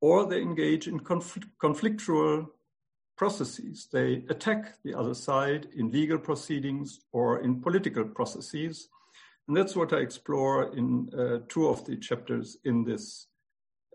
or 0.00 0.26
they 0.26 0.40
engage 0.40 0.88
in 0.88 0.98
confl- 0.98 1.48
conflictual 1.62 2.46
processes. 3.16 3.88
They 3.92 4.24
attack 4.28 4.82
the 4.82 4.94
other 4.94 5.14
side 5.14 5.68
in 5.76 5.92
legal 5.92 6.18
proceedings 6.18 7.00
or 7.12 7.40
in 7.40 7.60
political 7.60 8.04
processes. 8.04 8.88
And 9.46 9.56
that's 9.56 9.76
what 9.76 9.92
I 9.92 9.98
explore 9.98 10.74
in 10.76 11.08
uh, 11.16 11.38
two 11.48 11.68
of 11.68 11.84
the 11.84 11.96
chapters 11.96 12.56
in 12.64 12.84
this 12.84 13.28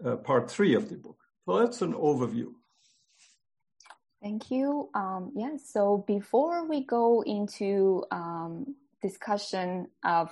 uh, 0.06 0.18
part 0.18 0.50
three 0.50 0.76
of 0.76 0.90
the 0.90 0.96
book. 0.96 1.18
So 1.46 1.60
that's 1.60 1.82
an 1.82 1.94
overview. 1.94 2.54
Thank 4.22 4.50
you. 4.52 4.90
Um, 4.96 5.32
yes. 5.36 5.52
Yeah, 5.52 5.58
so 5.64 6.04
before 6.08 6.68
we 6.68 6.84
go 6.86 7.22
into 7.24 8.04
um, 8.12 8.76
discussion 9.02 9.88
of 10.04 10.32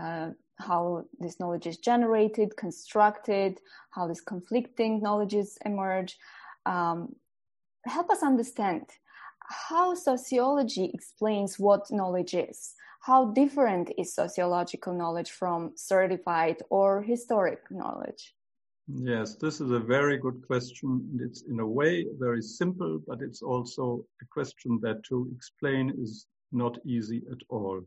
uh, 0.00 0.30
how 0.58 1.04
this 1.18 1.40
knowledge 1.40 1.66
is 1.66 1.78
generated, 1.78 2.56
constructed, 2.56 3.58
how 3.90 4.06
these 4.06 4.20
conflicting 4.20 5.00
knowledges 5.02 5.58
emerge, 5.64 6.18
um, 6.66 7.16
help 7.86 8.10
us 8.10 8.22
understand 8.22 8.86
how 9.48 9.94
sociology 9.94 10.90
explains 10.94 11.58
what 11.58 11.92
knowledge 11.92 12.34
is. 12.34 12.74
How 13.02 13.26
different 13.32 13.92
is 13.98 14.14
sociological 14.14 14.94
knowledge 14.94 15.32
from 15.32 15.72
certified 15.76 16.58
or 16.70 17.02
historic 17.02 17.60
knowledge? 17.72 18.35
Yes, 18.88 19.34
this 19.34 19.60
is 19.60 19.72
a 19.72 19.80
very 19.80 20.16
good 20.16 20.46
question. 20.46 21.18
It's 21.20 21.42
in 21.42 21.58
a 21.58 21.66
way 21.66 22.06
very 22.18 22.40
simple, 22.40 23.00
but 23.06 23.20
it's 23.20 23.42
also 23.42 24.04
a 24.22 24.24
question 24.26 24.78
that 24.82 25.02
to 25.04 25.28
explain 25.34 25.92
is 25.98 26.26
not 26.52 26.78
easy 26.84 27.22
at 27.32 27.38
all. 27.48 27.82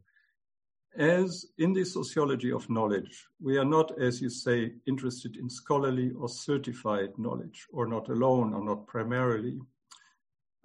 As 0.97 1.45
in 1.57 1.71
the 1.71 1.85
sociology 1.85 2.51
of 2.51 2.69
knowledge, 2.69 3.25
we 3.41 3.57
are 3.57 3.65
not, 3.65 3.97
as 3.97 4.21
you 4.21 4.29
say, 4.29 4.73
interested 4.87 5.37
in 5.37 5.49
scholarly 5.49 6.11
or 6.19 6.27
certified 6.27 7.17
knowledge, 7.17 7.65
or 7.71 7.87
not 7.87 8.09
alone, 8.09 8.53
or 8.53 8.63
not 8.63 8.85
primarily. 8.85 9.57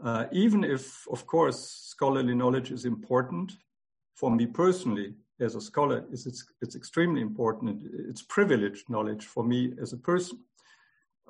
Uh, 0.03 0.26
even 0.33 0.64
if, 0.64 1.07
of 1.12 1.26
course, 1.26 1.61
scholarly 1.87 2.35
knowledge 2.35 2.73
is 2.73 2.87
important, 2.87 3.53
for 4.17 4.31
me 4.33 4.47
personally, 4.47 5.14
as 5.41 5.55
a 5.55 5.61
scholar 5.61 6.05
is 6.12 6.26
it's, 6.26 6.45
it's 6.62 6.76
extremely 6.76 7.21
important. 7.21 7.83
It's 8.09 8.23
privileged 8.23 8.88
knowledge 8.88 9.25
for 9.25 9.45
me 9.45 9.73
as 9.81 9.93
a 9.93 9.97
person. 9.97 10.41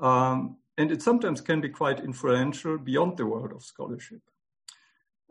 Um, 0.00 0.58
and 0.76 0.90
it 0.90 1.02
sometimes 1.02 1.40
can 1.40 1.60
be 1.60 1.68
quite 1.68 2.00
influential 2.00 2.78
beyond 2.78 3.16
the 3.16 3.26
world 3.26 3.52
of 3.52 3.62
scholarship. 3.62 4.20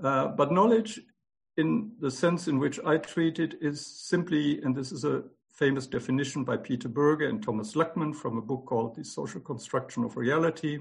Uh, 0.01 0.27
but 0.27 0.51
knowledge, 0.51 1.01
in 1.57 1.91
the 1.99 2.09
sense 2.09 2.47
in 2.47 2.59
which 2.59 2.79
I 2.85 2.97
treat 2.97 3.39
it, 3.39 3.55
is 3.61 3.85
simply, 3.85 4.61
and 4.61 4.75
this 4.75 4.91
is 4.91 5.03
a 5.03 5.23
famous 5.51 5.85
definition 5.85 6.43
by 6.43 6.57
Peter 6.57 6.87
Berger 6.87 7.27
and 7.29 7.43
Thomas 7.43 7.73
Luckmann 7.73 8.15
from 8.15 8.37
a 8.37 8.41
book 8.41 8.65
called 8.65 8.95
The 8.95 9.05
Social 9.05 9.41
Construction 9.41 10.03
of 10.03 10.17
Reality, 10.17 10.79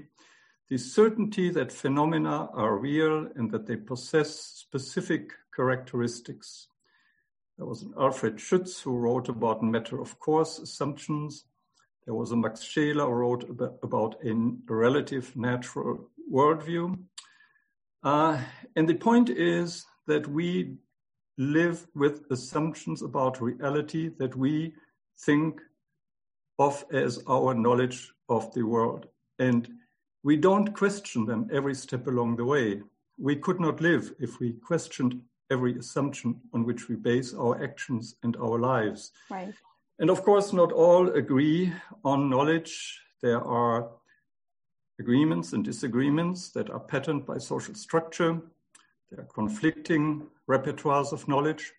the 0.69 0.77
certainty 0.77 1.51
that 1.51 1.71
phenomena 1.71 2.49
are 2.53 2.77
real 2.77 3.27
and 3.35 3.51
that 3.51 3.67
they 3.67 3.75
possess 3.75 4.39
specific 4.39 5.33
characteristics 5.55 6.69
there 7.57 7.65
was 7.65 7.83
an 7.83 7.93
Alfred 7.99 8.37
Schütz 8.37 8.81
who 8.81 8.97
wrote 8.97 9.29
about 9.29 9.63
matter 9.63 10.01
of 10.01 10.19
course 10.19 10.59
assumptions. 10.59 11.45
There 12.05 12.15
was 12.15 12.31
a 12.31 12.35
Max 12.35 12.61
Scheler 12.61 13.05
who 13.05 13.11
wrote 13.11 13.49
about 13.83 14.15
a 14.25 14.33
relative 14.67 15.35
natural 15.35 16.09
worldview. 16.31 16.97
Uh, 18.03 18.41
and 18.75 18.89
the 18.89 18.95
point 18.95 19.29
is 19.29 19.85
that 20.07 20.27
we 20.27 20.75
live 21.37 21.87
with 21.95 22.23
assumptions 22.31 23.01
about 23.01 23.41
reality 23.41 24.09
that 24.19 24.35
we 24.35 24.73
think 25.25 25.61
of 26.59 26.83
as 26.91 27.23
our 27.27 27.53
knowledge 27.53 28.11
of 28.29 28.53
the 28.53 28.63
world. 28.63 29.07
And 29.39 29.69
we 30.23 30.37
don't 30.37 30.73
question 30.73 31.25
them 31.25 31.49
every 31.51 31.75
step 31.75 32.07
along 32.07 32.35
the 32.35 32.45
way. 32.45 32.81
We 33.17 33.35
could 33.35 33.59
not 33.59 33.81
live 33.81 34.13
if 34.19 34.39
we 34.39 34.53
questioned 34.53 35.21
every 35.51 35.77
assumption 35.77 36.39
on 36.53 36.65
which 36.65 36.87
we 36.87 36.95
base 36.95 37.33
our 37.33 37.63
actions 37.63 38.15
and 38.23 38.35
our 38.37 38.59
lives. 38.59 39.11
Right. 39.29 39.53
And 39.99 40.09
of 40.09 40.23
course, 40.23 40.53
not 40.53 40.71
all 40.71 41.09
agree 41.09 41.71
on 42.03 42.29
knowledge. 42.29 42.99
There 43.21 43.41
are 43.41 43.89
agreements 44.99 45.53
and 45.53 45.63
disagreements 45.63 46.49
that 46.51 46.69
are 46.69 46.79
patterned 46.79 47.25
by 47.25 47.37
social 47.37 47.75
structure. 47.75 48.41
There 49.09 49.21
are 49.21 49.33
conflicting 49.33 50.27
repertoires 50.49 51.11
of 51.11 51.27
knowledge. 51.27 51.71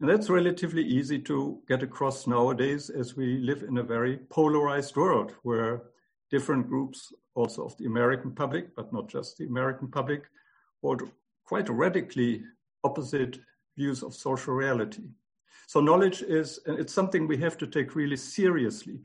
And 0.00 0.08
that's 0.08 0.30
relatively 0.30 0.82
easy 0.82 1.18
to 1.20 1.60
get 1.68 1.82
across 1.82 2.26
nowadays 2.26 2.88
as 2.88 3.16
we 3.16 3.38
live 3.38 3.62
in 3.62 3.78
a 3.78 3.82
very 3.82 4.16
polarized 4.30 4.96
world 4.96 5.34
where 5.42 5.82
different 6.30 6.68
groups, 6.68 7.12
also 7.34 7.64
of 7.64 7.76
the 7.76 7.86
American 7.86 8.30
public, 8.30 8.74
but 8.74 8.92
not 8.92 9.08
just 9.08 9.36
the 9.36 9.46
American 9.46 9.88
public, 9.88 10.24
hold 10.82 11.02
quite 11.44 11.68
radically 11.68 12.42
opposite 12.84 13.38
views 13.76 14.02
of 14.02 14.14
social 14.14 14.54
reality. 14.54 15.04
So 15.66 15.80
knowledge 15.80 16.22
is, 16.22 16.60
and 16.66 16.78
it's 16.78 16.92
something 16.92 17.26
we 17.26 17.36
have 17.38 17.56
to 17.58 17.66
take 17.66 17.94
really 17.94 18.16
seriously. 18.16 19.00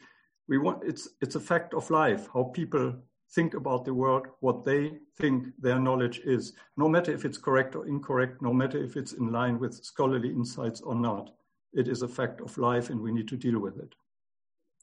We 0.48 0.58
want, 0.58 0.84
it's, 0.84 1.08
it's 1.22 1.36
a 1.36 1.40
fact 1.40 1.74
of 1.74 1.90
life, 1.90 2.28
how 2.34 2.46
people 2.46 2.96
think 3.32 3.54
about 3.54 3.86
the 3.86 3.94
world, 3.94 4.28
what 4.40 4.66
they 4.66 4.98
think 5.18 5.48
their 5.60 5.80
knowledge 5.80 6.20
is, 6.20 6.54
no 6.78 6.88
matter 6.88 7.12
if 7.12 7.26
it's 7.26 7.38
correct 7.38 7.76
or 7.76 7.88
incorrect, 7.88 8.42
no 8.42 8.54
matter 8.54 8.84
if 8.84 8.98
it's 8.98 9.14
in 9.14 9.32
line 9.32 9.60
with 9.60 9.74
scholarly 9.84 10.30
insights 10.30 10.82
or 10.82 10.96
not. 10.96 11.32
It 11.74 11.88
is 11.88 12.02
a 12.02 12.08
fact 12.08 12.42
of 12.42 12.58
life 12.58 12.90
and 12.90 13.00
we 13.00 13.12
need 13.12 13.28
to 13.28 13.38
deal 13.38 13.60
with 13.60 13.78
it. 13.78 13.94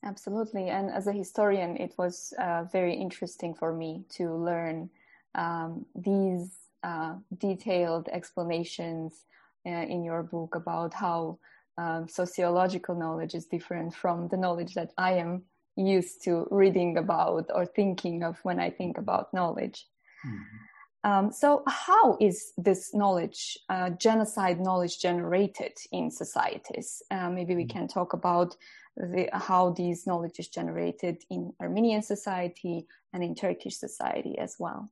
Absolutely. 0.05 0.69
And 0.69 0.91
as 0.91 1.07
a 1.07 1.13
historian, 1.13 1.77
it 1.77 1.95
was 1.97 2.35
uh, 2.39 2.65
very 2.73 2.95
interesting 2.95 3.55
for 3.55 3.73
me 3.73 4.05
to 4.11 4.35
learn 4.35 4.91
um, 5.35 5.87
these 5.95 6.62
uh, 6.83 7.15
detailed 7.39 8.09
explanations 8.09 9.25
uh, 9.67 9.71
in 9.71 10.03
your 10.05 10.23
book 10.23 10.55
about 10.55 10.95
how 10.95 11.39
um, 11.79 12.09
sociological 12.09 12.95
knowledge 12.95 13.35
is 13.35 13.47
different 13.47 13.95
from 13.95 14.29
the 14.29 14.37
knowledge 14.37 14.75
that 14.75 14.93
I 14.99 15.13
am 15.13 15.43
used 15.77 16.23
to 16.25 16.47
reading 16.51 16.99
about 16.99 17.51
or 17.55 17.65
thinking 17.65 18.23
of 18.23 18.39
when 18.43 18.61
I 18.61 18.71
think 18.71 18.99
about 18.99 19.33
knowledge. 19.33 19.87
Mm-hmm. 20.27 20.57
Um, 21.05 21.33
so, 21.33 21.65
how 21.67 22.17
is 22.21 22.53
this 22.57 22.95
knowledge, 22.95 23.59
uh, 23.69 23.91
genocide 23.91 24.61
knowledge, 24.61 25.01
generated 25.01 25.73
in 25.91 26.11
societies? 26.11 27.03
Uh, 27.11 27.29
maybe 27.29 27.57
we 27.57 27.65
mm-hmm. 27.65 27.79
can 27.79 27.89
talk 27.89 28.13
about 28.13 28.57
the, 28.97 29.29
how 29.33 29.71
these 29.71 30.07
knowledge 30.07 30.39
is 30.39 30.49
generated 30.49 31.23
in 31.31 31.53
Armenian 31.61 32.03
society 32.03 32.87
and 33.13 33.25
in 33.25 33.35
Turkish 33.35 33.77
society 33.79 34.39
as 34.39 34.57
well. 34.59 34.91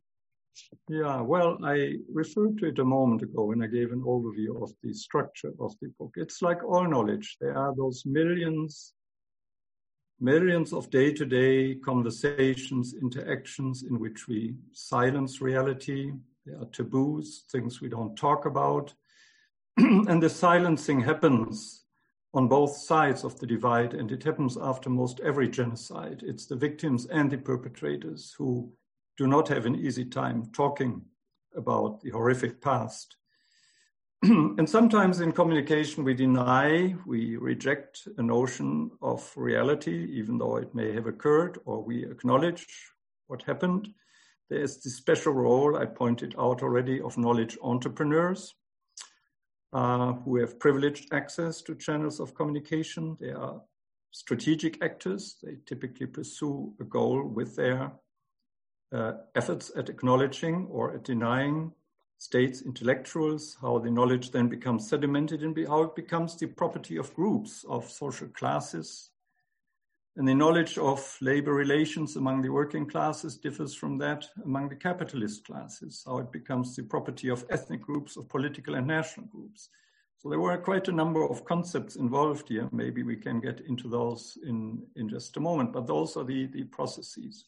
Yeah, 0.89 1.21
well, 1.21 1.59
I 1.65 1.97
referred 2.13 2.59
to 2.59 2.67
it 2.67 2.79
a 2.79 2.85
moment 2.85 3.23
ago 3.23 3.45
when 3.45 3.63
I 3.63 3.67
gave 3.67 3.93
an 3.93 4.03
overview 4.03 4.63
of 4.63 4.73
the 4.83 4.93
structure 4.93 5.53
of 5.61 5.75
the 5.81 5.93
book. 5.99 6.15
It's 6.17 6.43
like 6.43 6.65
all 6.65 6.89
knowledge. 6.89 7.37
There 7.41 7.57
are 7.57 7.75
those 7.75 8.05
millions, 8.05 8.93
millions 10.21 10.73
of 10.73 10.91
day 10.91 11.13
to 11.13 11.25
day 11.25 11.77
conversations, 11.77 12.95
interactions 13.01 13.85
in 13.85 13.99
which 13.99 14.27
we 14.29 14.57
silence 14.73 15.41
reality. 15.41 16.13
There 16.45 16.61
are 16.61 16.67
taboos, 16.67 17.45
things 17.51 17.81
we 17.81 17.89
don't 17.89 18.17
talk 18.17 18.47
about. 18.47 18.93
and 19.77 20.23
the 20.23 20.31
silencing 20.31 21.01
happens 21.01 21.85
on 22.35 22.49
both 22.49 22.77
sides 22.77 23.25
of 23.25 23.39
the 23.41 23.47
divide, 23.47 23.95
and 23.95 24.11
it 24.13 24.23
happens 24.23 24.57
after 24.61 24.89
most 24.89 25.21
every 25.21 25.49
genocide. 25.49 26.23
It's 26.25 26.47
the 26.47 26.57
victims 26.57 27.07
and 27.07 27.31
the 27.31 27.39
perpetrators 27.39 28.35
who 28.39 28.73
do 29.21 29.27
not 29.27 29.49
have 29.49 29.67
an 29.67 29.77
easy 29.77 30.07
time 30.07 30.51
talking 30.51 31.03
about 31.55 32.01
the 32.01 32.09
horrific 32.09 32.59
past. 32.63 33.17
and 34.23 34.67
sometimes 34.67 35.21
in 35.21 35.31
communication, 35.31 36.05
we 36.05 36.15
deny, 36.15 36.95
we 37.05 37.37
reject 37.37 38.09
a 38.17 38.23
notion 38.23 38.91
of 39.03 39.31
reality, 39.37 40.07
even 40.11 40.39
though 40.39 40.57
it 40.57 40.75
may 40.75 40.91
have 40.95 41.07
occurred, 41.07 41.59
or 41.67 41.85
we 41.85 42.03
acknowledge 42.07 42.67
what 43.27 43.43
happened. 43.43 43.89
There's 44.49 44.79
the 44.79 44.89
special 44.89 45.35
role 45.35 45.77
I 45.77 45.85
pointed 45.85 46.35
out 46.39 46.63
already 46.63 47.03
of 47.03 47.19
knowledge 47.19 47.59
entrepreneurs 47.63 48.55
uh, 49.75 50.15
who 50.15 50.37
have 50.37 50.59
privileged 50.59 51.13
access 51.13 51.61
to 51.61 51.75
channels 51.75 52.21
of 52.21 52.35
communication. 52.35 53.19
They 53.21 53.33
are 53.33 53.61
strategic 54.13 54.83
actors. 54.83 55.37
They 55.43 55.59
typically 55.67 56.07
pursue 56.07 56.73
a 56.81 56.85
goal 56.85 57.29
with 57.29 57.55
their 57.55 57.93
uh, 58.93 59.13
efforts 59.35 59.71
at 59.77 59.89
acknowledging 59.89 60.67
or 60.71 60.95
at 60.95 61.05
denying 61.05 61.73
states, 62.19 62.63
intellectuals, 62.63 63.57
how 63.63 63.79
the 63.79 63.91
knowledge 63.91 64.31
then 64.31 64.47
becomes 64.47 64.91
sedimented 64.91 65.43
and 65.43 65.57
how 65.67 65.83
it 65.83 65.97
becomes 65.97 66.37
the 66.37 66.47
property 66.47 66.99
of 66.99 67.15
groups, 67.15 67.65
of 67.69 67.91
social 67.91 68.29
classes. 68.29 69.11
And 70.17 70.29
the 70.29 70.35
knowledge 70.35 70.77
of 70.77 71.17
labor 71.23 71.55
relations 71.55 72.17
among 72.17 72.43
the 72.43 72.51
working 72.51 72.85
classes 72.87 73.39
differs 73.39 73.75
from 73.75 73.97
that 73.99 74.27
among 74.45 74.69
the 74.69 74.77
capitalist 74.77 75.47
classes, 75.47 76.03
how 76.05 76.19
it 76.19 76.31
becomes 76.31 76.77
the 76.77 76.83
property 76.83 77.31
of 77.31 77.47
ethnic 77.49 77.81
groups, 77.81 78.19
of 78.19 78.29
political 78.29 78.75
and 78.75 78.87
national 78.87 79.27
groups. 79.29 79.71
So 80.19 80.29
there 80.29 80.41
were 80.41 80.59
quite 80.59 80.89
a 80.89 80.93
number 80.93 81.27
of 81.27 81.47
concepts 81.47 81.97
involved 81.97 82.51
here. 82.51 82.69
Maybe 82.71 83.03
we 83.03 83.17
can 83.17 83.41
get 83.41 83.61
into 83.61 83.89
those 83.89 84.37
in, 84.45 84.83
in 84.97 85.09
just 85.09 85.39
a 85.39 85.41
moment, 85.41 85.73
but 85.73 85.87
those 85.87 86.19
are 86.19 86.25
the, 86.25 86.47
the 86.49 86.65
processes. 86.65 87.47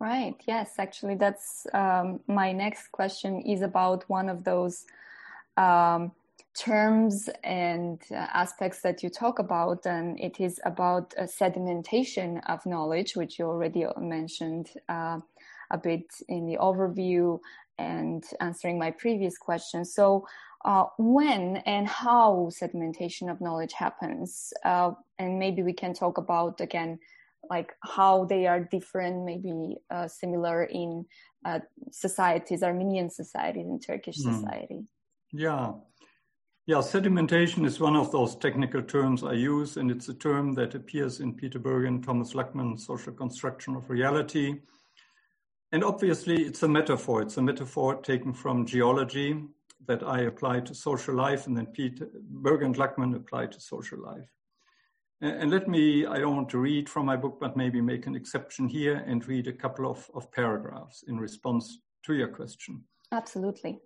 Right. 0.00 0.36
Yes. 0.46 0.74
Actually, 0.78 1.16
that's 1.16 1.66
um, 1.74 2.20
my 2.28 2.52
next 2.52 2.92
question 2.92 3.40
is 3.40 3.62
about 3.62 4.08
one 4.08 4.28
of 4.28 4.44
those 4.44 4.86
um, 5.56 6.12
terms 6.56 7.28
and 7.42 8.00
uh, 8.12 8.14
aspects 8.14 8.80
that 8.82 9.02
you 9.02 9.10
talk 9.10 9.40
about, 9.40 9.86
and 9.86 10.18
it 10.20 10.38
is 10.38 10.60
about 10.64 11.10
sedimentation 11.26 12.40
of 12.48 12.64
knowledge, 12.64 13.16
which 13.16 13.40
you 13.40 13.46
already 13.46 13.86
mentioned 13.98 14.70
uh, 14.88 15.18
a 15.72 15.78
bit 15.78 16.06
in 16.28 16.46
the 16.46 16.58
overview 16.58 17.40
and 17.78 18.24
answering 18.40 18.78
my 18.78 18.92
previous 18.92 19.36
question. 19.36 19.84
So, 19.84 20.28
uh, 20.64 20.84
when 20.98 21.56
and 21.66 21.88
how 21.88 22.50
sedimentation 22.50 23.28
of 23.30 23.40
knowledge 23.40 23.72
happens, 23.72 24.52
uh, 24.64 24.92
and 25.18 25.40
maybe 25.40 25.64
we 25.64 25.72
can 25.72 25.92
talk 25.92 26.18
about 26.18 26.60
again 26.60 27.00
like 27.50 27.72
how 27.82 28.24
they 28.24 28.46
are 28.46 28.60
different, 28.60 29.24
maybe 29.24 29.76
uh, 29.90 30.08
similar 30.08 30.64
in 30.64 31.04
uh, 31.44 31.60
societies, 31.90 32.62
Armenian 32.62 33.10
societies 33.10 33.66
and 33.66 33.82
Turkish 33.84 34.18
mm. 34.18 34.34
society. 34.34 34.80
Yeah. 35.32 35.72
Yeah, 36.66 36.82
sedimentation 36.82 37.64
is 37.64 37.80
one 37.80 37.96
of 37.96 38.12
those 38.12 38.36
technical 38.36 38.82
terms 38.82 39.24
I 39.24 39.32
use, 39.32 39.78
and 39.78 39.90
it's 39.90 40.10
a 40.10 40.14
term 40.14 40.52
that 40.52 40.74
appears 40.74 41.20
in 41.20 41.32
Peter 41.32 41.58
Berger, 41.58 41.98
Thomas 42.04 42.34
Luckmann's 42.34 42.84
Social 42.84 43.14
Construction 43.14 43.74
of 43.74 43.88
Reality. 43.88 44.60
And 45.72 45.82
obviously, 45.82 46.42
it's 46.42 46.62
a 46.62 46.68
metaphor. 46.68 47.22
It's 47.22 47.38
a 47.38 47.42
metaphor 47.42 48.02
taken 48.02 48.34
from 48.34 48.66
geology 48.66 49.44
that 49.86 50.02
I 50.02 50.20
apply 50.22 50.60
to 50.60 50.74
social 50.74 51.14
life, 51.14 51.46
and 51.46 51.56
then 51.56 51.66
Peter 51.66 52.06
Berger 52.20 52.66
and 52.66 52.76
Luckmann 52.76 53.16
apply 53.16 53.46
to 53.46 53.60
social 53.60 54.02
life. 54.02 54.28
And 55.20 55.50
let 55.50 55.66
me, 55.66 56.06
I 56.06 56.18
don't 56.18 56.36
want 56.36 56.48
to 56.50 56.58
read 56.58 56.88
from 56.88 57.06
my 57.06 57.16
book, 57.16 57.38
but 57.40 57.56
maybe 57.56 57.80
make 57.80 58.06
an 58.06 58.14
exception 58.14 58.68
here 58.68 59.02
and 59.06 59.26
read 59.26 59.48
a 59.48 59.52
couple 59.52 59.90
of, 59.90 60.08
of 60.14 60.30
paragraphs 60.30 61.04
in 61.08 61.18
response 61.18 61.80
to 62.04 62.14
your 62.14 62.28
question. 62.28 62.84
Absolutely. 63.10 63.80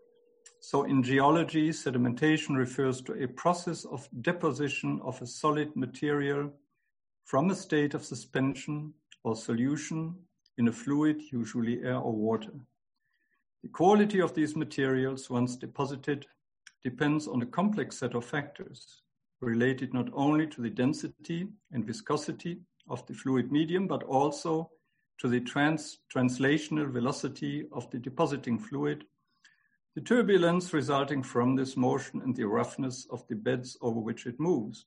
So, 0.60 0.84
in 0.84 1.02
geology, 1.02 1.70
sedimentation 1.70 2.56
refers 2.56 3.00
to 3.02 3.14
a 3.14 3.26
process 3.26 3.84
of 3.86 4.08
deposition 4.20 5.00
of 5.02 5.20
a 5.22 5.26
solid 5.26 5.74
material 5.74 6.52
from 7.24 7.50
a 7.50 7.54
state 7.54 7.94
of 7.94 8.04
suspension 8.04 8.92
or 9.24 9.34
solution 9.34 10.14
in 10.58 10.68
a 10.68 10.72
fluid, 10.72 11.20
usually 11.32 11.82
air 11.82 11.96
or 11.96 12.12
water. 12.12 12.52
The 13.62 13.70
quality 13.70 14.20
of 14.20 14.34
these 14.34 14.54
materials, 14.54 15.30
once 15.30 15.56
deposited, 15.56 16.26
depends 16.82 17.26
on 17.26 17.42
a 17.42 17.46
complex 17.46 17.98
set 17.98 18.14
of 18.14 18.24
factors, 18.24 19.01
related 19.42 19.92
not 19.92 20.08
only 20.12 20.46
to 20.46 20.62
the 20.62 20.70
density 20.70 21.48
and 21.72 21.84
viscosity 21.84 22.60
of 22.88 23.04
the 23.06 23.14
fluid 23.14 23.50
medium, 23.52 23.86
but 23.86 24.02
also 24.04 24.70
to 25.18 25.28
the 25.28 25.40
trans 25.40 25.98
translational 26.14 26.90
velocity 26.90 27.66
of 27.72 27.90
the 27.90 27.98
depositing 27.98 28.58
fluid, 28.58 29.04
the 29.94 30.00
turbulence 30.00 30.72
resulting 30.72 31.22
from 31.22 31.54
this 31.54 31.76
motion 31.76 32.22
and 32.22 32.34
the 32.34 32.46
roughness 32.46 33.06
of 33.10 33.26
the 33.28 33.36
beds 33.36 33.76
over 33.82 34.00
which 34.00 34.26
it 34.26 34.40
moves. 34.40 34.86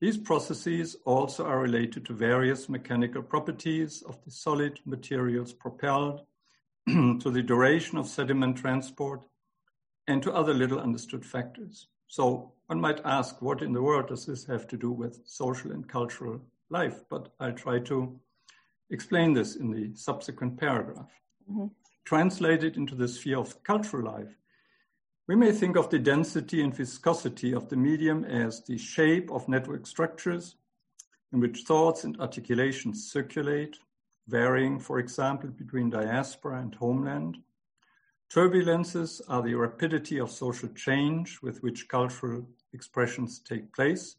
These 0.00 0.18
processes 0.18 0.96
also 1.04 1.44
are 1.44 1.58
related 1.58 2.04
to 2.06 2.12
various 2.12 2.68
mechanical 2.68 3.22
properties 3.22 4.02
of 4.02 4.22
the 4.24 4.30
solid 4.30 4.78
materials 4.84 5.52
propelled, 5.52 6.20
to 6.88 7.30
the 7.30 7.42
duration 7.42 7.98
of 7.98 8.06
sediment 8.06 8.58
transport, 8.58 9.24
and 10.06 10.22
to 10.22 10.32
other 10.32 10.54
little 10.54 10.78
understood 10.78 11.24
factors. 11.24 11.88
So 12.08 12.52
one 12.66 12.80
might 12.80 13.00
ask, 13.04 13.40
what 13.40 13.62
in 13.62 13.72
the 13.72 13.82
world 13.82 14.08
does 14.08 14.26
this 14.26 14.44
have 14.46 14.66
to 14.68 14.76
do 14.76 14.90
with 14.90 15.20
social 15.24 15.72
and 15.72 15.86
cultural 15.86 16.40
life? 16.70 17.04
But 17.08 17.28
I'll 17.38 17.52
try 17.52 17.78
to 17.80 18.18
explain 18.90 19.34
this 19.34 19.56
in 19.56 19.70
the 19.70 19.94
subsequent 19.94 20.58
paragraph. 20.58 21.10
Mm-hmm. 21.50 21.66
Translated 22.04 22.78
into 22.78 22.94
the 22.94 23.06
sphere 23.06 23.38
of 23.38 23.62
cultural 23.62 24.10
life, 24.10 24.34
we 25.26 25.36
may 25.36 25.52
think 25.52 25.76
of 25.76 25.90
the 25.90 25.98
density 25.98 26.62
and 26.62 26.74
viscosity 26.74 27.52
of 27.52 27.68
the 27.68 27.76
medium 27.76 28.24
as 28.24 28.62
the 28.64 28.78
shape 28.78 29.30
of 29.30 29.46
network 29.46 29.86
structures 29.86 30.56
in 31.34 31.40
which 31.40 31.64
thoughts 31.64 32.04
and 32.04 32.18
articulations 32.18 33.12
circulate, 33.12 33.78
varying, 34.26 34.78
for 34.78 34.98
example, 34.98 35.50
between 35.50 35.90
diaspora 35.90 36.62
and 36.62 36.74
homeland, 36.74 37.36
Turbulences 38.32 39.22
are 39.28 39.42
the 39.42 39.54
rapidity 39.54 40.20
of 40.20 40.30
social 40.30 40.68
change 40.70 41.38
with 41.42 41.62
which 41.62 41.88
cultural 41.88 42.46
expressions 42.74 43.38
take 43.38 43.72
place. 43.74 44.16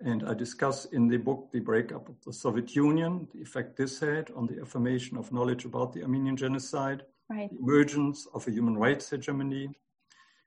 And 0.00 0.28
I 0.28 0.34
discuss 0.34 0.86
in 0.86 1.06
the 1.06 1.18
book 1.18 1.48
the 1.52 1.60
breakup 1.60 2.08
of 2.08 2.16
the 2.24 2.32
Soviet 2.32 2.74
Union, 2.74 3.28
the 3.32 3.40
effect 3.40 3.76
this 3.76 4.00
had 4.00 4.32
on 4.32 4.48
the 4.48 4.60
affirmation 4.60 5.16
of 5.16 5.32
knowledge 5.32 5.64
about 5.64 5.92
the 5.92 6.02
Armenian 6.02 6.36
genocide, 6.36 7.04
right. 7.30 7.48
the 7.50 7.58
emergence 7.58 8.26
of 8.34 8.48
a 8.48 8.50
human 8.50 8.76
rights 8.76 9.10
hegemony, 9.10 9.70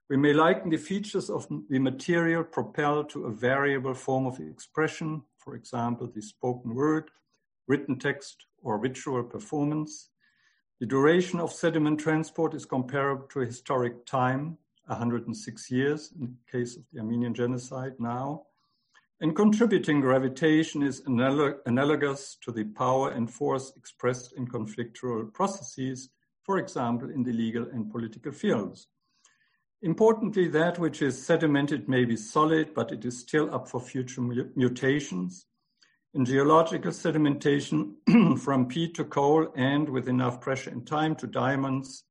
We 0.09 0.17
may 0.17 0.33
liken 0.33 0.69
the 0.69 0.77
features 0.77 1.29
of 1.29 1.47
the 1.69 1.79
material 1.79 2.43
propelled 2.43 3.09
to 3.11 3.25
a 3.25 3.31
variable 3.31 3.93
form 3.93 4.25
of 4.25 4.39
expression, 4.41 5.23
for 5.37 5.55
example, 5.55 6.07
the 6.07 6.21
spoken 6.21 6.75
word, 6.75 7.11
written 7.67 7.97
text, 7.97 8.45
or 8.61 8.77
ritual 8.77 9.23
performance. 9.23 10.09
The 10.79 10.85
duration 10.85 11.39
of 11.39 11.51
sediment 11.51 11.99
transport 11.99 12.53
is 12.53 12.65
comparable 12.65 13.27
to 13.29 13.39
historic 13.39 14.05
time, 14.05 14.59
106 14.85 15.71
years 15.71 16.13
in 16.19 16.27
the 16.27 16.51
case 16.51 16.77
of 16.77 16.83
the 16.93 16.99
Armenian 16.99 17.33
genocide 17.33 17.93
now. 17.97 18.43
And 19.19 19.35
contributing 19.35 20.01
gravitation 20.01 20.83
is 20.83 21.01
analog 21.07 21.55
analogous 21.65 22.37
to 22.43 22.51
the 22.51 22.65
power 22.65 23.09
and 23.09 23.27
force 23.27 23.73
expressed 23.75 24.33
in 24.33 24.47
conflictual 24.47 25.33
processes, 25.33 26.09
for 26.43 26.59
example, 26.59 27.09
in 27.09 27.23
the 27.23 27.33
legal 27.33 27.63
and 27.73 27.91
political 27.91 28.31
fields. 28.31 28.87
Importantly, 29.81 30.47
that 30.49 30.77
which 30.77 31.01
is 31.01 31.17
sedimented 31.17 31.87
may 31.87 32.05
be 32.05 32.15
solid, 32.15 32.75
but 32.75 32.91
it 32.91 33.03
is 33.03 33.19
still 33.19 33.51
up 33.53 33.67
for 33.67 33.81
future 33.81 34.21
mutations. 34.55 35.47
In 36.17 36.25
geological 36.25 36.91
sedimentation, 36.91 37.93
from 38.39 38.65
peat 38.67 38.95
to 38.95 39.03
coal 39.03 39.53
and 39.55 39.87
with 39.87 40.09
enough 40.09 40.41
pressure 40.41 40.71
and 40.71 40.83
time 40.87 41.15
to 41.17 41.27
diamonds, 41.27 42.05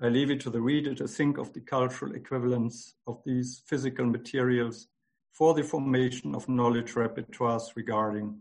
I 0.00 0.08
leave 0.08 0.30
it 0.30 0.40
to 0.40 0.50
the 0.50 0.62
reader 0.62 0.94
to 0.94 1.06
think 1.06 1.36
of 1.36 1.52
the 1.52 1.60
cultural 1.60 2.14
equivalence 2.14 2.94
of 3.06 3.20
these 3.26 3.60
physical 3.66 4.06
materials 4.06 4.88
for 5.32 5.52
the 5.52 5.62
formation 5.62 6.34
of 6.34 6.48
knowledge 6.48 6.94
repertoires 6.94 7.76
regarding 7.76 8.40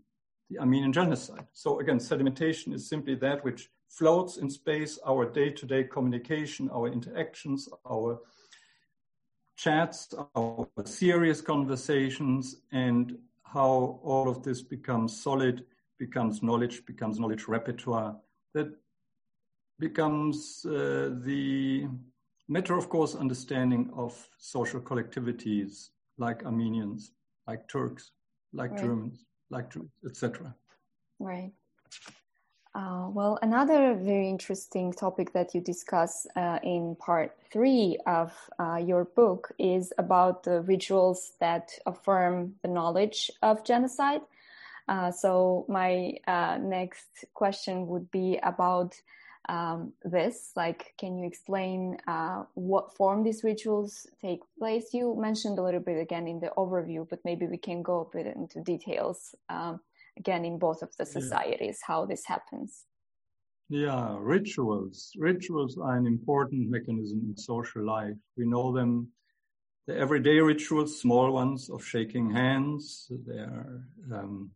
the 0.49 0.59
Armenian 0.59 0.93
genocide. 0.93 1.47
So 1.51 1.81
again, 1.81 1.99
sedimentation 1.99 2.73
is 2.73 2.87
simply 2.87 3.15
that 3.15 3.43
which 3.43 3.69
floats 3.89 4.37
in 4.37 4.49
space, 4.49 4.97
our 5.05 5.25
day-to-day 5.29 5.83
-day 5.83 5.89
communication, 5.89 6.69
our 6.69 6.87
interactions, 6.87 7.67
our 7.83 8.21
chats, 9.57 10.13
our 10.35 10.67
serious 10.85 11.41
conversations, 11.41 12.61
and 12.71 13.17
how 13.55 13.99
all 14.03 14.27
of 14.27 14.43
this 14.43 14.61
becomes 14.61 15.09
solid, 15.27 15.65
becomes 15.97 16.43
knowledge, 16.43 16.85
becomes 16.85 17.19
knowledge 17.19 17.47
repertoire 17.47 18.15
that 18.53 18.67
becomes 19.79 20.65
uh, 20.65 21.09
the 21.29 21.87
matter 22.49 22.77
of 22.77 22.89
course 22.89 23.15
understanding 23.15 23.89
of 23.95 24.11
social 24.37 24.81
collectivities 24.81 25.89
like 26.17 26.45
Armenians, 26.45 27.13
like 27.47 27.67
Turks, 27.69 28.11
like 28.53 28.71
right. 28.71 28.81
Germans, 28.81 29.25
like 29.49 29.71
Jews, 29.71 29.91
etc. 30.05 30.53
Right. 31.19 31.53
Uh, 32.75 33.07
well, 33.09 33.39
another 33.41 33.95
very 33.95 34.27
interesting 34.27 34.91
topic 34.91 35.31
that 35.31 35.55
you 35.55 35.61
discuss 35.61 36.27
uh, 36.35 36.59
in 36.61 36.93
part 36.99 37.31
three 37.49 37.97
of 38.05 38.33
uh, 38.59 38.75
your 38.75 39.05
book 39.05 39.49
is 39.57 39.93
about 39.97 40.43
the 40.43 40.59
rituals 40.59 41.31
that 41.39 41.71
affirm 41.85 42.53
the 42.63 42.67
knowledge 42.67 43.31
of 43.41 43.63
genocide. 43.63 44.19
Uh, 44.89 45.09
so, 45.09 45.65
my 45.69 46.15
uh, 46.27 46.57
next 46.61 47.23
question 47.33 47.87
would 47.87 48.11
be 48.11 48.37
about 48.43 48.93
um, 49.47 49.93
this. 50.03 50.51
Like, 50.57 50.95
can 50.97 51.17
you 51.17 51.25
explain 51.25 51.97
what 52.55 52.93
form 52.93 53.23
these 53.23 53.41
rituals 53.41 54.05
take 54.21 54.41
place? 54.59 54.93
You 54.93 55.15
mentioned 55.17 55.59
a 55.59 55.63
little 55.63 55.79
bit 55.79 56.01
again 56.01 56.27
in 56.27 56.41
the 56.41 56.51
overview, 56.57 57.07
but 57.09 57.23
maybe 57.23 57.47
we 57.47 57.57
can 57.57 57.83
go 57.83 58.01
a 58.01 58.17
bit 58.17 58.35
into 58.35 58.59
details. 58.59 59.33
Um, 59.47 59.79
again 60.17 60.45
in 60.45 60.57
both 60.57 60.81
of 60.81 60.95
the 60.97 61.05
societies 61.05 61.79
yeah. 61.81 61.87
how 61.87 62.05
this 62.05 62.25
happens. 62.25 62.85
Yeah 63.69 64.15
rituals. 64.19 65.11
Rituals 65.17 65.77
are 65.77 65.95
an 65.95 66.05
important 66.05 66.69
mechanism 66.69 67.21
in 67.27 67.37
social 67.37 67.83
life. 67.85 68.17
We 68.37 68.45
know 68.45 68.71
them. 68.71 69.09
The 69.87 69.97
everyday 69.97 70.39
rituals 70.39 70.99
small 70.99 71.31
ones 71.31 71.69
of 71.69 71.85
shaking 71.85 72.31
hands 72.31 73.11
there 73.27 73.83
are 74.11 74.19
um, 74.19 74.51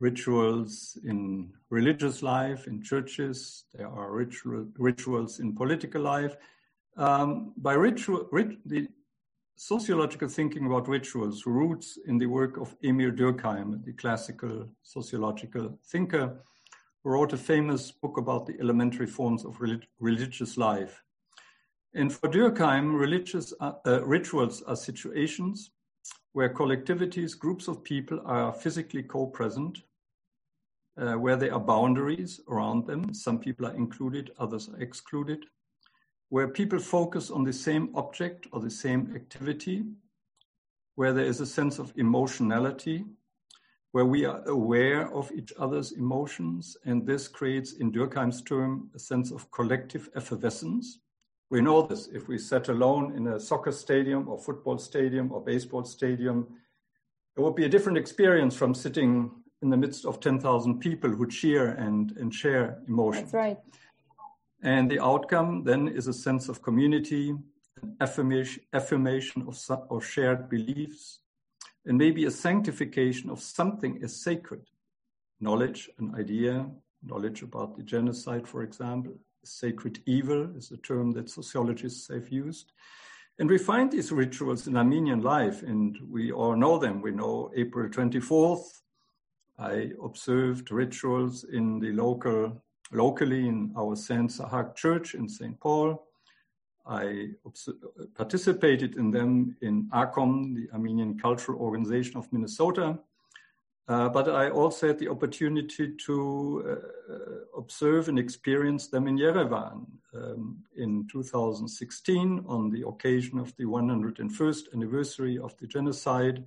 rituals 0.00 0.98
in 1.04 1.50
religious 1.70 2.22
life 2.22 2.66
in 2.66 2.82
churches 2.82 3.64
there 3.74 3.88
are 3.88 4.12
ritual, 4.12 4.66
rituals 4.76 5.40
in 5.40 5.54
political 5.54 6.02
life. 6.02 6.36
Um, 6.96 7.52
by 7.56 7.74
ritual 7.74 8.28
rit, 8.32 8.58
the 8.66 8.88
sociological 9.58 10.28
thinking 10.28 10.66
about 10.66 10.86
rituals 10.86 11.44
roots 11.44 11.98
in 12.06 12.16
the 12.16 12.26
work 12.26 12.56
of 12.58 12.76
Emil 12.84 13.10
Durkheim, 13.10 13.84
the 13.84 13.92
classical 13.92 14.68
sociological 14.84 15.76
thinker, 15.84 16.38
who 17.02 17.10
wrote 17.10 17.32
a 17.32 17.36
famous 17.36 17.90
book 17.90 18.18
about 18.18 18.46
the 18.46 18.56
elementary 18.60 19.06
forms 19.06 19.44
of 19.44 19.60
relig 19.60 19.84
religious 19.98 20.56
life. 20.56 21.02
And 21.92 22.12
for 22.12 22.28
Durkheim, 22.28 22.96
religious 22.96 23.52
uh, 23.58 23.72
uh, 23.84 24.04
rituals 24.04 24.62
are 24.62 24.76
situations 24.76 25.72
where 26.34 26.54
collectivities, 26.54 27.36
groups 27.36 27.66
of 27.66 27.82
people 27.82 28.20
are 28.26 28.52
physically 28.52 29.02
co-present, 29.02 29.82
uh, 30.96 31.14
where 31.14 31.36
there 31.36 31.52
are 31.52 31.60
boundaries 31.60 32.40
around 32.48 32.86
them. 32.86 33.12
Some 33.12 33.40
people 33.40 33.66
are 33.66 33.74
included, 33.74 34.30
others 34.38 34.68
are 34.68 34.80
excluded 34.80 35.46
where 36.30 36.48
people 36.48 36.78
focus 36.78 37.30
on 37.30 37.44
the 37.44 37.52
same 37.52 37.90
object 37.94 38.46
or 38.52 38.60
the 38.60 38.70
same 38.70 39.12
activity, 39.14 39.84
where 40.96 41.12
there 41.12 41.24
is 41.24 41.40
a 41.40 41.46
sense 41.46 41.78
of 41.78 41.92
emotionality, 41.96 43.04
where 43.92 44.04
we 44.04 44.24
are 44.26 44.42
aware 44.46 45.10
of 45.14 45.32
each 45.32 45.52
other's 45.58 45.92
emotions, 45.92 46.76
and 46.84 47.06
this 47.06 47.28
creates, 47.28 47.74
in 47.74 47.90
Durkheim's 47.90 48.42
term, 48.42 48.90
a 48.94 48.98
sense 48.98 49.30
of 49.30 49.50
collective 49.50 50.10
effervescence. 50.14 51.00
We 51.50 51.62
know 51.62 51.82
this. 51.82 52.08
If 52.08 52.28
we 52.28 52.36
sat 52.36 52.68
alone 52.68 53.16
in 53.16 53.28
a 53.28 53.40
soccer 53.40 53.72
stadium 53.72 54.28
or 54.28 54.38
football 54.38 54.76
stadium 54.76 55.32
or 55.32 55.40
baseball 55.42 55.84
stadium, 55.84 56.46
it 57.36 57.40
would 57.40 57.54
be 57.54 57.64
a 57.64 57.68
different 57.68 57.96
experience 57.96 58.54
from 58.54 58.74
sitting 58.74 59.30
in 59.62 59.70
the 59.70 59.76
midst 59.76 60.04
of 60.04 60.20
10,000 60.20 60.78
people 60.78 61.10
who 61.10 61.26
cheer 61.26 61.70
and, 61.70 62.12
and 62.18 62.34
share 62.34 62.82
emotions. 62.86 63.32
That's 63.32 63.34
right. 63.34 63.58
And 64.62 64.90
the 64.90 65.00
outcome 65.00 65.62
then 65.64 65.88
is 65.88 66.08
a 66.08 66.12
sense 66.12 66.48
of 66.48 66.62
community, 66.62 67.30
an 67.82 67.96
affirmation, 68.00 69.46
of, 69.46 69.58
of 69.90 70.04
shared 70.04 70.48
beliefs, 70.48 71.20
and 71.86 71.96
maybe 71.96 72.24
a 72.24 72.30
sanctification 72.30 73.30
of 73.30 73.40
something 73.40 74.00
as 74.02 74.20
sacred. 74.20 74.62
Knowledge, 75.40 75.88
an 75.98 76.14
idea, 76.16 76.68
knowledge 77.02 77.42
about 77.42 77.76
the 77.76 77.84
genocide, 77.84 78.48
for 78.48 78.62
example. 78.64 79.14
Sacred 79.44 80.02
evil 80.06 80.56
is 80.56 80.72
a 80.72 80.76
term 80.78 81.12
that 81.12 81.30
sociologists 81.30 82.08
have 82.08 82.28
used. 82.28 82.72
And 83.38 83.48
we 83.48 83.56
find 83.56 83.90
these 83.90 84.10
rituals 84.10 84.66
in 84.66 84.76
Armenian 84.76 85.22
life, 85.22 85.62
and 85.62 85.96
we 86.10 86.32
all 86.32 86.56
know 86.56 86.76
them. 86.78 87.00
We 87.00 87.12
know 87.12 87.52
April 87.54 87.88
24th. 87.88 88.66
I 89.56 89.92
observed 90.02 90.72
rituals 90.72 91.44
in 91.44 91.78
the 91.78 91.92
local 91.92 92.60
locally 92.92 93.48
in 93.48 93.72
our 93.76 93.96
Saint 93.96 94.30
Sahak 94.30 94.74
Church 94.74 95.14
in 95.14 95.28
St. 95.28 95.58
Paul. 95.60 96.04
I 96.86 97.30
participated 98.14 98.96
in 98.96 99.10
them 99.10 99.56
in 99.60 99.90
ACOM, 99.92 100.54
the 100.54 100.72
Armenian 100.72 101.18
Cultural 101.18 101.60
Organization 101.60 102.16
of 102.16 102.32
Minnesota. 102.32 102.98
Uh, 103.88 104.08
but 104.08 104.28
I 104.28 104.50
also 104.50 104.88
had 104.88 104.98
the 104.98 105.08
opportunity 105.08 105.94
to 106.06 106.78
uh, 107.10 107.58
observe 107.58 108.08
and 108.08 108.18
experience 108.18 108.88
them 108.88 109.06
in 109.08 109.16
Yerevan 109.16 109.86
um, 110.14 110.62
in 110.76 111.06
2016 111.10 112.44
on 112.46 112.70
the 112.70 112.86
occasion 112.86 113.38
of 113.38 113.56
the 113.56 113.64
101st 113.64 114.74
anniversary 114.74 115.38
of 115.38 115.56
the 115.58 115.66
genocide. 115.66 116.44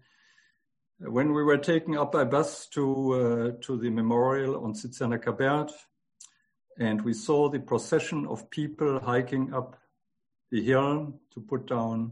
When 0.99 1.33
we 1.33 1.43
were 1.43 1.57
taken 1.57 1.97
up 1.97 2.11
by 2.11 2.25
bus 2.25 2.67
to, 2.67 3.13
uh, 3.13 3.65
to 3.65 3.77
the 3.77 3.89
memorial 3.89 4.63
on 4.63 4.73
Tsitsernakaberd, 4.73 5.71
and 6.79 7.01
we 7.01 7.13
saw 7.13 7.49
the 7.49 7.59
procession 7.59 8.25
of 8.27 8.49
people 8.49 8.99
hiking 8.99 9.53
up 9.53 9.77
the 10.51 10.61
hill 10.61 11.19
to 11.33 11.39
put 11.39 11.67
down 11.67 12.11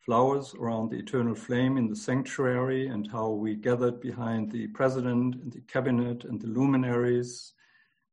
flowers 0.00 0.54
around 0.54 0.90
the 0.90 0.98
eternal 0.98 1.34
flame 1.34 1.76
in 1.76 1.86
the 1.86 1.96
sanctuary, 1.96 2.88
and 2.88 3.10
how 3.10 3.28
we 3.30 3.54
gathered 3.54 4.00
behind 4.00 4.50
the 4.50 4.66
president 4.68 5.36
and 5.36 5.52
the 5.52 5.60
cabinet 5.62 6.24
and 6.24 6.40
the 6.40 6.46
luminaries, 6.46 7.52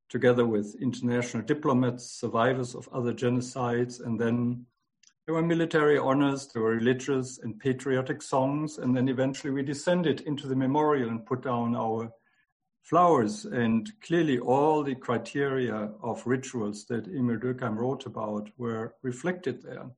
together 0.09 0.45
with 0.45 0.75
international 0.81 1.43
diplomats, 1.43 2.05
survivors 2.19 2.75
of 2.75 2.87
other 2.91 3.13
genocides, 3.13 3.99
and 4.05 4.19
then 4.19 4.65
there 5.25 5.35
were 5.35 5.41
military 5.41 5.97
honors, 5.97 6.47
there 6.47 6.61
were 6.61 6.75
religious 6.75 7.39
and 7.39 7.59
patriotic 7.59 8.21
songs, 8.21 8.77
and 8.77 8.95
then 8.95 9.09
eventually 9.09 9.51
we 9.51 9.61
descended 9.61 10.21
into 10.21 10.47
the 10.47 10.55
memorial 10.55 11.09
and 11.09 11.25
put 11.25 11.41
down 11.43 11.75
our 11.75 12.09
flowers. 12.89 13.45
And 13.45 13.91
clearly, 14.01 14.39
all 14.39 14.83
the 14.83 14.95
criteria 14.95 15.91
of 16.01 16.25
rituals 16.25 16.85
that 16.85 17.07
Emil 17.07 17.37
Durkheim 17.37 17.75
wrote 17.75 18.05
about 18.05 18.49
were 18.57 18.95
reflected 19.03 19.61
there. 19.61 19.89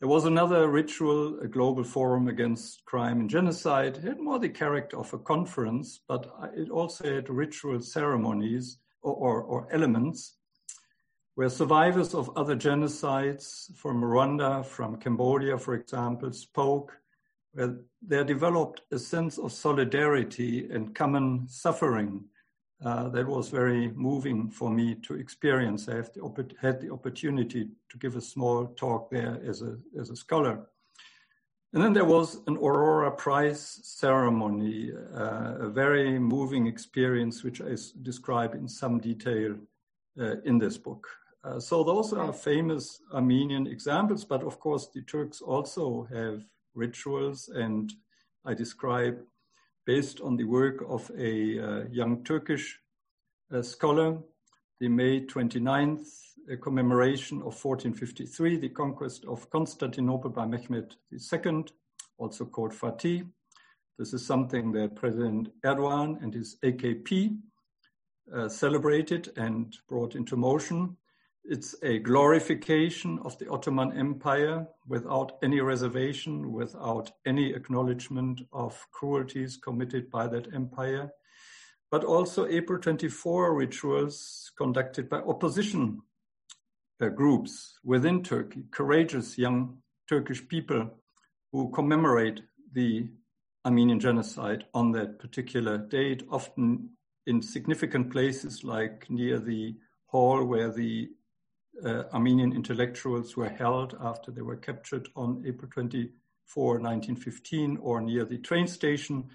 There 0.00 0.08
was 0.08 0.24
another 0.24 0.68
ritual, 0.68 1.40
a 1.40 1.46
global 1.46 1.84
forum 1.84 2.28
against 2.28 2.84
crime 2.86 3.20
and 3.20 3.28
genocide. 3.28 3.98
It 3.98 4.04
had 4.04 4.18
more 4.18 4.38
the 4.38 4.48
character 4.48 4.98
of 4.98 5.12
a 5.12 5.18
conference, 5.18 6.00
but 6.08 6.32
it 6.56 6.70
also 6.70 7.04
had 7.04 7.28
ritual 7.28 7.80
ceremonies 7.80 8.78
or, 9.02 9.14
or, 9.14 9.42
or 9.42 9.68
elements 9.70 10.36
where 11.34 11.48
survivors 11.48 12.14
of 12.14 12.30
other 12.36 12.56
genocides 12.56 13.74
from 13.76 14.02
Rwanda, 14.02 14.64
from 14.64 14.96
Cambodia, 14.96 15.56
for 15.58 15.74
example, 15.74 16.32
spoke, 16.32 16.92
where 17.52 17.76
there 18.02 18.24
developed 18.24 18.82
a 18.92 18.98
sense 18.98 19.38
of 19.38 19.52
solidarity 19.52 20.68
and 20.70 20.94
common 20.94 21.48
suffering. 21.48 22.24
Uh, 22.82 23.10
that 23.10 23.26
was 23.26 23.50
very 23.50 23.88
moving 23.88 24.48
for 24.48 24.70
me 24.70 24.94
to 24.94 25.14
experience. 25.14 25.86
I 25.86 25.96
the, 25.96 26.50
had 26.60 26.80
the 26.80 26.90
opportunity 26.90 27.68
to 27.90 27.98
give 27.98 28.16
a 28.16 28.22
small 28.22 28.68
talk 28.68 29.10
there 29.10 29.38
as 29.46 29.60
a, 29.60 29.76
as 29.98 30.08
a 30.08 30.16
scholar. 30.16 30.66
And 31.72 31.82
then 31.82 31.92
there 31.92 32.06
was 32.06 32.40
an 32.46 32.56
Aurora 32.56 33.12
Prize 33.12 33.80
ceremony, 33.82 34.92
uh, 35.14 35.56
a 35.60 35.68
very 35.68 36.18
moving 36.18 36.66
experience, 36.66 37.44
which 37.44 37.60
I 37.60 37.76
describe 38.02 38.54
in 38.54 38.66
some 38.66 38.98
detail 38.98 39.56
uh, 40.18 40.40
in 40.44 40.58
this 40.58 40.78
book. 40.78 41.06
Uh, 41.44 41.60
so 41.60 41.84
those 41.84 42.12
are 42.12 42.32
famous 42.32 43.00
Armenian 43.12 43.66
examples, 43.66 44.24
but 44.24 44.42
of 44.42 44.58
course 44.58 44.88
the 44.88 45.02
Turks 45.02 45.40
also 45.40 46.08
have 46.12 46.44
rituals, 46.74 47.48
and 47.48 47.92
I 48.44 48.54
describe 48.54 49.18
based 49.86 50.20
on 50.20 50.36
the 50.36 50.44
work 50.44 50.84
of 50.88 51.10
a 51.18 51.58
uh, 51.58 51.84
young 51.90 52.22
Turkish 52.24 52.78
uh, 53.52 53.62
scholar, 53.62 54.18
the 54.78 54.88
May 54.88 55.26
29th 55.26 56.06
uh, 56.50 56.56
commemoration 56.62 57.38
of 57.38 57.54
1453, 57.62 58.58
the 58.58 58.68
conquest 58.68 59.24
of 59.26 59.48
Constantinople 59.50 60.30
by 60.30 60.46
Mehmed 60.46 60.96
II, 61.12 61.64
also 62.18 62.44
called 62.44 62.72
Fatih. 62.72 63.26
This 63.98 64.14
is 64.14 64.24
something 64.24 64.72
that 64.72 64.96
President 64.96 65.50
Erdogan 65.64 66.22
and 66.22 66.32
his 66.32 66.56
AKP 66.64 67.36
uh, 68.34 68.48
celebrated 68.48 69.32
and 69.36 69.76
brought 69.88 70.14
into 70.14 70.36
motion. 70.36 70.96
It's 71.44 71.74
a 71.82 71.98
glorification 71.98 73.18
of 73.24 73.38
the 73.38 73.50
Ottoman 73.50 73.96
Empire 73.96 74.66
without 74.86 75.38
any 75.42 75.60
reservation, 75.60 76.52
without 76.52 77.10
any 77.26 77.52
acknowledgement 77.52 78.42
of 78.52 78.86
cruelties 78.92 79.56
committed 79.56 80.10
by 80.10 80.28
that 80.28 80.54
empire, 80.54 81.10
but 81.90 82.04
also 82.04 82.46
April 82.46 82.78
24 82.78 83.54
rituals 83.54 84.52
conducted 84.56 85.08
by 85.08 85.18
opposition 85.18 86.02
uh, 87.00 87.08
groups 87.08 87.78
within 87.82 88.22
Turkey, 88.22 88.64
courageous 88.70 89.38
young 89.38 89.78
Turkish 90.08 90.46
people 90.46 90.90
who 91.52 91.70
commemorate 91.70 92.42
the 92.72 93.08
Armenian 93.64 93.98
genocide 93.98 94.64
on 94.74 94.92
that 94.92 95.18
particular 95.18 95.78
date, 95.78 96.22
often 96.30 96.90
in 97.26 97.42
significant 97.42 98.10
places 98.10 98.62
like 98.62 99.06
near 99.08 99.38
the 99.38 99.74
hall 100.06 100.44
where 100.44 100.70
the 100.70 101.08
uh, 101.84 102.04
Armenian 102.12 102.52
intellectuals 102.52 103.36
were 103.36 103.48
held 103.48 103.96
after 104.00 104.30
they 104.30 104.42
were 104.42 104.56
captured 104.56 105.08
on 105.16 105.42
April 105.46 105.70
24, 105.70 106.64
1915, 106.80 107.78
or 107.80 108.00
near 108.00 108.24
the 108.24 108.38
train 108.38 108.66
station 108.66 109.28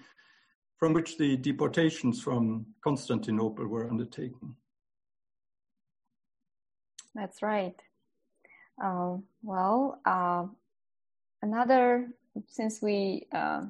from 0.78 0.92
which 0.92 1.16
the 1.18 1.36
deportations 1.36 2.22
from 2.22 2.66
Constantinople 2.82 3.66
were 3.66 3.88
undertaken. 3.88 4.56
That's 7.14 7.40
right. 7.42 7.80
Uh, 8.82 9.16
well, 9.42 10.00
uh, 10.04 10.44
another, 11.40 12.10
since 12.46 12.82
we 12.82 13.26
uh, 13.32 13.62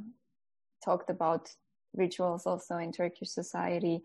talked 0.84 1.10
about 1.10 1.48
rituals 1.94 2.44
also 2.44 2.76
in 2.78 2.90
Turkish 2.90 3.30
society, 3.30 4.02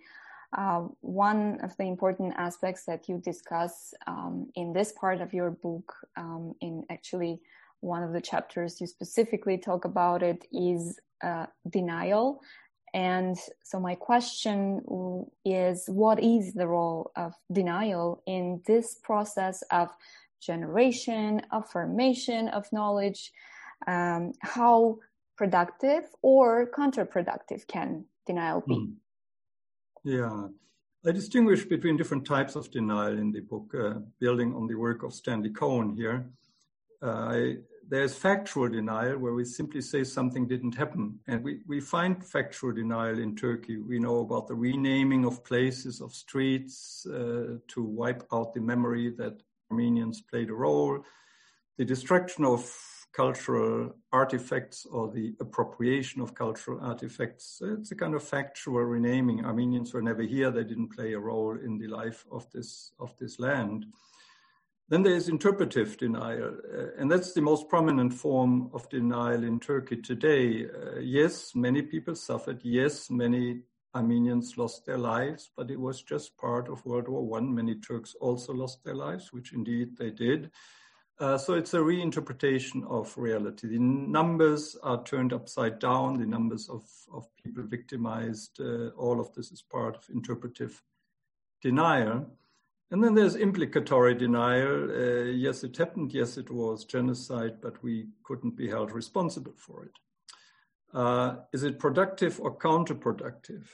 uh, 0.57 0.81
one 0.99 1.59
of 1.61 1.75
the 1.77 1.83
important 1.83 2.33
aspects 2.37 2.83
that 2.85 3.07
you 3.07 3.17
discuss 3.17 3.93
um, 4.07 4.49
in 4.55 4.73
this 4.73 4.91
part 4.91 5.21
of 5.21 5.33
your 5.33 5.51
book, 5.51 5.93
um, 6.17 6.53
in 6.61 6.83
actually 6.89 7.39
one 7.79 8.03
of 8.03 8.11
the 8.13 8.21
chapters 8.21 8.79
you 8.81 8.87
specifically 8.87 9.57
talk 9.57 9.85
about 9.85 10.21
it, 10.21 10.45
is 10.51 10.99
uh, 11.23 11.45
denial. 11.69 12.41
And 12.93 13.37
so, 13.63 13.79
my 13.79 13.95
question 13.95 14.81
is 15.45 15.85
what 15.87 16.21
is 16.21 16.53
the 16.53 16.67
role 16.67 17.11
of 17.15 17.33
denial 17.51 18.21
in 18.27 18.61
this 18.67 18.95
process 18.95 19.63
of 19.71 19.89
generation, 20.41 21.41
affirmation 21.53 22.49
of 22.49 22.71
knowledge? 22.73 23.31
Um, 23.87 24.33
how 24.41 24.97
productive 25.37 26.03
or 26.21 26.69
counterproductive 26.69 27.65
can 27.67 28.05
denial 28.27 28.61
be? 28.67 28.75
Mm. 28.75 28.93
Yeah. 30.03 30.47
I 31.05 31.11
distinguish 31.11 31.65
between 31.65 31.97
different 31.97 32.25
types 32.25 32.55
of 32.55 32.69
denial 32.69 33.17
in 33.17 33.31
the 33.31 33.39
book, 33.39 33.73
uh, 33.73 33.99
building 34.19 34.53
on 34.55 34.67
the 34.67 34.75
work 34.75 35.03
of 35.03 35.13
Stanley 35.13 35.49
Cohen 35.49 35.95
here. 35.95 36.29
Uh, 37.01 37.07
I, 37.07 37.55
there's 37.87 38.15
factual 38.15 38.69
denial 38.69 39.17
where 39.17 39.33
we 39.33 39.43
simply 39.43 39.81
say 39.81 40.03
something 40.03 40.47
didn't 40.47 40.75
happen. 40.75 41.19
And 41.27 41.43
we, 41.43 41.61
we 41.67 41.81
find 41.81 42.23
factual 42.23 42.71
denial 42.71 43.19
in 43.19 43.35
Turkey. 43.35 43.77
We 43.77 43.99
know 43.99 44.19
about 44.19 44.47
the 44.47 44.53
renaming 44.53 45.25
of 45.25 45.43
places, 45.43 46.01
of 46.01 46.13
streets, 46.13 47.05
uh, 47.07 47.57
to 47.67 47.83
wipe 47.83 48.23
out 48.31 48.53
the 48.53 48.61
memory 48.61 49.11
that 49.17 49.41
Armenians 49.71 50.21
played 50.21 50.49
a 50.49 50.53
role, 50.53 51.03
the 51.77 51.85
destruction 51.85 52.45
of 52.45 52.71
cultural 53.13 53.93
artifacts 54.11 54.85
or 54.85 55.11
the 55.11 55.35
appropriation 55.39 56.21
of 56.21 56.33
cultural 56.33 56.79
artifacts. 56.81 57.61
It's 57.61 57.91
a 57.91 57.95
kind 57.95 58.15
of 58.15 58.23
factual 58.23 58.81
renaming. 58.81 59.45
Armenians 59.45 59.93
were 59.93 60.01
never 60.01 60.23
here; 60.23 60.51
they 60.51 60.63
didn't 60.63 60.95
play 60.95 61.13
a 61.13 61.19
role 61.19 61.57
in 61.57 61.77
the 61.77 61.87
life 61.87 62.25
of 62.31 62.49
this 62.51 62.93
of 62.99 63.15
this 63.17 63.39
land. 63.39 63.85
Then 64.89 65.03
there 65.03 65.15
is 65.15 65.29
interpretive 65.29 65.95
denial, 65.95 66.57
uh, 66.73 66.87
and 66.97 67.09
that's 67.09 67.33
the 67.33 67.41
most 67.41 67.69
prominent 67.69 68.13
form 68.13 68.69
of 68.73 68.89
denial 68.89 69.43
in 69.43 69.59
Turkey 69.59 69.95
today. 69.95 70.65
Uh, 70.65 70.99
yes, 70.99 71.55
many 71.55 71.81
people 71.81 72.13
suffered. 72.13 72.59
Yes, 72.63 73.09
many 73.09 73.61
Armenians 73.95 74.57
lost 74.57 74.85
their 74.85 74.97
lives, 74.97 75.49
but 75.55 75.71
it 75.71 75.79
was 75.79 76.01
just 76.01 76.37
part 76.37 76.69
of 76.69 76.85
World 76.85 77.07
War 77.07 77.25
One. 77.25 77.53
Many 77.53 77.75
Turks 77.75 78.15
also 78.19 78.53
lost 78.53 78.83
their 78.83 78.95
lives, 78.95 79.31
which 79.31 79.53
indeed 79.53 79.97
they 79.97 80.11
did. 80.11 80.51
Uh, 81.21 81.37
so 81.37 81.53
it's 81.53 81.75
a 81.75 81.77
reinterpretation 81.77 82.83
of 82.89 83.15
reality. 83.15 83.67
The 83.67 83.77
numbers 83.77 84.75
are 84.81 85.03
turned 85.03 85.33
upside 85.33 85.77
down, 85.77 86.17
the 86.17 86.25
numbers 86.25 86.67
of, 86.67 86.83
of 87.13 87.27
people 87.35 87.61
victimized. 87.61 88.59
Uh, 88.59 88.87
all 88.97 89.19
of 89.19 89.31
this 89.35 89.51
is 89.51 89.61
part 89.61 89.95
of 89.95 90.09
interpretive 90.11 90.81
denial. 91.61 92.25
And 92.89 93.03
then 93.03 93.13
there's 93.13 93.35
implicatory 93.35 94.15
denial. 94.15 94.89
Uh, 94.89 95.25
yes, 95.25 95.63
it 95.63 95.77
happened. 95.77 96.11
Yes, 96.11 96.37
it 96.37 96.49
was 96.49 96.85
genocide, 96.85 97.61
but 97.61 97.83
we 97.83 98.07
couldn't 98.23 98.55
be 98.55 98.67
held 98.67 98.91
responsible 98.91 99.53
for 99.55 99.85
it. 99.85 99.93
Uh, 100.91 101.35
is 101.53 101.61
it 101.61 101.77
productive 101.77 102.39
or 102.41 102.57
counterproductive? 102.57 103.67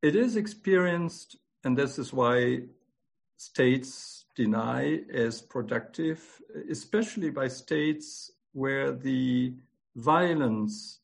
It 0.00 0.14
is 0.14 0.36
experienced, 0.36 1.38
and 1.64 1.76
this 1.76 1.98
is 1.98 2.12
why 2.12 2.60
states 3.36 4.26
deny 4.38 5.00
as 5.12 5.42
productive, 5.42 6.20
especially 6.70 7.28
by 7.28 7.48
states 7.48 8.30
where 8.52 8.92
the 8.92 9.52
violence 9.96 11.00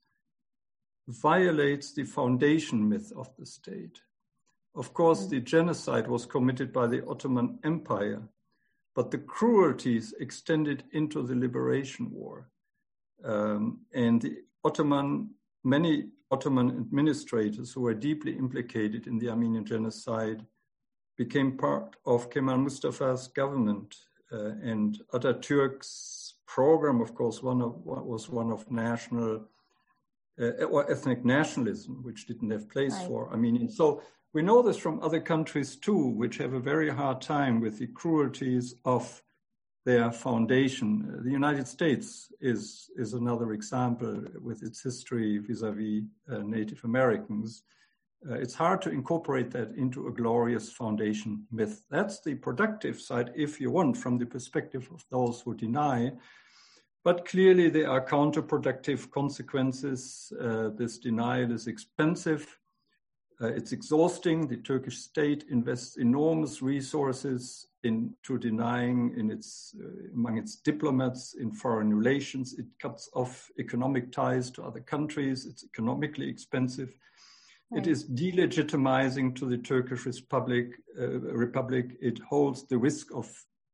violates 1.09 1.93
the 1.93 2.05
foundation 2.05 2.89
myth 2.89 3.13
of 3.17 3.29
the 3.37 3.45
state. 3.45 3.99
Of 4.77 4.95
course, 4.95 5.27
the 5.27 5.41
genocide 5.41 6.07
was 6.07 6.27
committed 6.27 6.73
by 6.73 6.87
the 6.87 7.05
Ottoman 7.09 7.59
Empire, 7.65 8.23
but 8.95 9.11
the 9.11 9.19
cruelties 9.19 10.15
extended 10.21 10.85
into 10.93 11.21
the 11.21 11.35
liberation 11.35 12.13
war. 12.13 12.49
Um, 13.25 13.81
and 13.93 14.23
the 14.23 14.37
Ottoman, 14.63 15.31
many 15.65 16.11
Ottoman 16.31 16.69
administrators 16.71 17.73
who 17.73 17.81
were 17.81 17.95
deeply 17.95 18.33
implicated 18.45 19.09
in 19.09 19.19
the 19.19 19.29
Armenian 19.31 19.65
genocide 19.65 20.47
became 21.17 21.57
part 21.57 21.97
of 22.07 22.31
Kemal 22.31 22.59
Mustafa's 22.59 23.29
government 23.29 23.95
uh, 24.33 24.53
and 24.63 25.01
Atatürk's 25.13 26.35
program, 26.47 27.01
of 27.01 27.15
course, 27.15 27.43
one 27.43 27.63
of 27.63 27.85
was 27.85 28.29
one 28.29 28.51
of 28.51 28.71
national 28.71 29.45
uh, 30.41 30.65
or 30.65 30.91
ethnic 30.91 31.25
nationalism, 31.25 32.03
which 32.03 32.27
didn't 32.27 32.51
have 32.51 32.69
place 32.69 32.95
right. 32.95 33.07
for 33.07 33.31
Armenians. 33.31 33.77
So 33.77 34.03
we 34.33 34.43
know 34.43 34.63
this 34.63 34.77
from 34.77 35.01
other 35.01 35.21
countries 35.21 35.77
too, 35.77 36.09
which 36.09 36.39
have 36.39 36.55
a 36.55 36.61
very 36.61 36.91
hard 36.91 37.21
time 37.21 37.61
with 37.61 37.79
the 37.79 37.87
cruelties 37.87 38.75
of 38.85 39.23
their 39.85 40.11
foundation. 40.11 41.21
The 41.23 41.31
United 41.31 41.69
States 41.69 42.33
is 42.41 42.91
is 42.97 43.13
another 43.13 43.53
example 43.53 44.25
with 44.41 44.63
its 44.63 44.83
history 44.83 45.39
vis-a-vis 45.39 46.03
uh, 46.31 46.39
Native 46.39 46.83
Americans 46.85 47.63
uh, 48.29 48.35
it's 48.35 48.55
hard 48.55 48.81
to 48.83 48.91
incorporate 48.91 49.51
that 49.51 49.71
into 49.77 50.07
a 50.07 50.13
glorious 50.13 50.73
foundation 50.73 51.47
myth. 51.51 51.83
That's 51.91 52.21
the 52.21 52.35
productive 52.35 53.01
side, 53.01 53.33
if 53.35 53.61
you 53.61 53.71
want, 53.71 53.97
from 53.97 54.19
the 54.19 54.27
perspective 54.27 54.89
of 54.93 55.05
those 55.11 55.41
who 55.41 55.55
deny. 55.55 56.13
But 57.05 57.27
clearly, 57.27 57.69
there 57.69 57.91
are 57.91 58.05
counterproductive 58.05 59.11
consequences. 59.11 60.33
Uh, 60.41 60.71
this 60.71 60.99
denial 60.99 61.53
is 61.53 61.67
expensive. 61.67 62.59
Uh, 63.41 63.49
it's 63.49 63.73
exhausting. 63.73 64.49
The 64.49 64.57
Turkish 64.57 64.99
state 64.99 65.45
invests 65.51 65.97
enormous 65.97 66.63
resources 66.63 67.67
into 67.83 68.39
denying 68.39 69.13
in 69.19 69.31
its 69.31 69.75
uh, 69.79 70.15
among 70.15 70.39
its 70.39 70.57
diplomats 70.57 71.35
in 71.35 71.53
foreign 71.53 71.93
relations. 71.93 72.55
It 72.55 72.67
cuts 72.81 73.11
off 73.13 73.51
economic 73.59 74.11
ties 74.11 74.51
to 74.53 74.63
other 74.63 74.81
countries. 74.81 75.45
It's 75.45 75.65
economically 75.65 76.29
expensive. 76.29 76.95
It 77.77 77.87
is 77.87 78.05
delegitimizing 78.05 79.35
to 79.37 79.47
the 79.47 79.59
Turkish 79.59 80.07
Republic. 80.07 80.81
Uh, 80.99 81.19
Republic. 81.21 81.97
It 82.01 82.19
holds 82.21 82.67
the 82.67 82.79
risk 82.79 83.13
of 83.15 83.27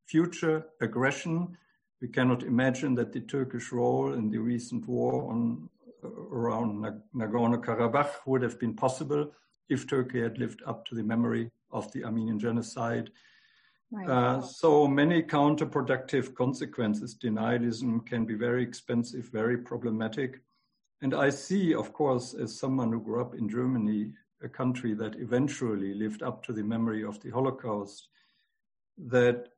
future 0.06 0.66
aggression. 0.80 1.56
We 2.00 2.08
cannot 2.08 2.42
imagine 2.42 2.94
that 2.94 3.12
the 3.12 3.20
Turkish 3.20 3.72
role 3.72 4.14
in 4.14 4.30
the 4.30 4.38
recent 4.38 4.88
war 4.88 5.30
on 5.30 5.68
uh, 6.02 6.08
around 6.08 6.82
Nagorno-Karabakh 7.14 8.26
would 8.26 8.42
have 8.42 8.58
been 8.58 8.74
possible 8.74 9.30
if 9.68 9.86
Turkey 9.86 10.22
had 10.22 10.38
lived 10.38 10.62
up 10.66 10.86
to 10.86 10.94
the 10.94 11.02
memory 11.02 11.50
of 11.70 11.92
the 11.92 12.04
Armenian 12.04 12.38
genocide. 12.38 13.10
Right. 13.92 14.08
Uh, 14.08 14.40
so 14.40 14.86
many 14.86 15.22
counterproductive 15.22 16.34
consequences. 16.34 17.14
Denialism 17.14 18.06
can 18.06 18.24
be 18.24 18.34
very 18.34 18.62
expensive, 18.62 19.28
very 19.32 19.58
problematic. 19.58 20.40
And 21.02 21.14
I 21.14 21.30
see, 21.30 21.74
of 21.74 21.92
course, 21.92 22.34
as 22.34 22.58
someone 22.58 22.92
who 22.92 23.00
grew 23.00 23.20
up 23.20 23.34
in 23.34 23.48
Germany, 23.48 24.12
a 24.42 24.48
country 24.48 24.94
that 24.94 25.16
eventually 25.16 25.94
lived 25.94 26.22
up 26.22 26.42
to 26.44 26.52
the 26.52 26.62
memory 26.62 27.04
of 27.04 27.20
the 27.20 27.30
Holocaust, 27.30 28.08
that 28.98 29.48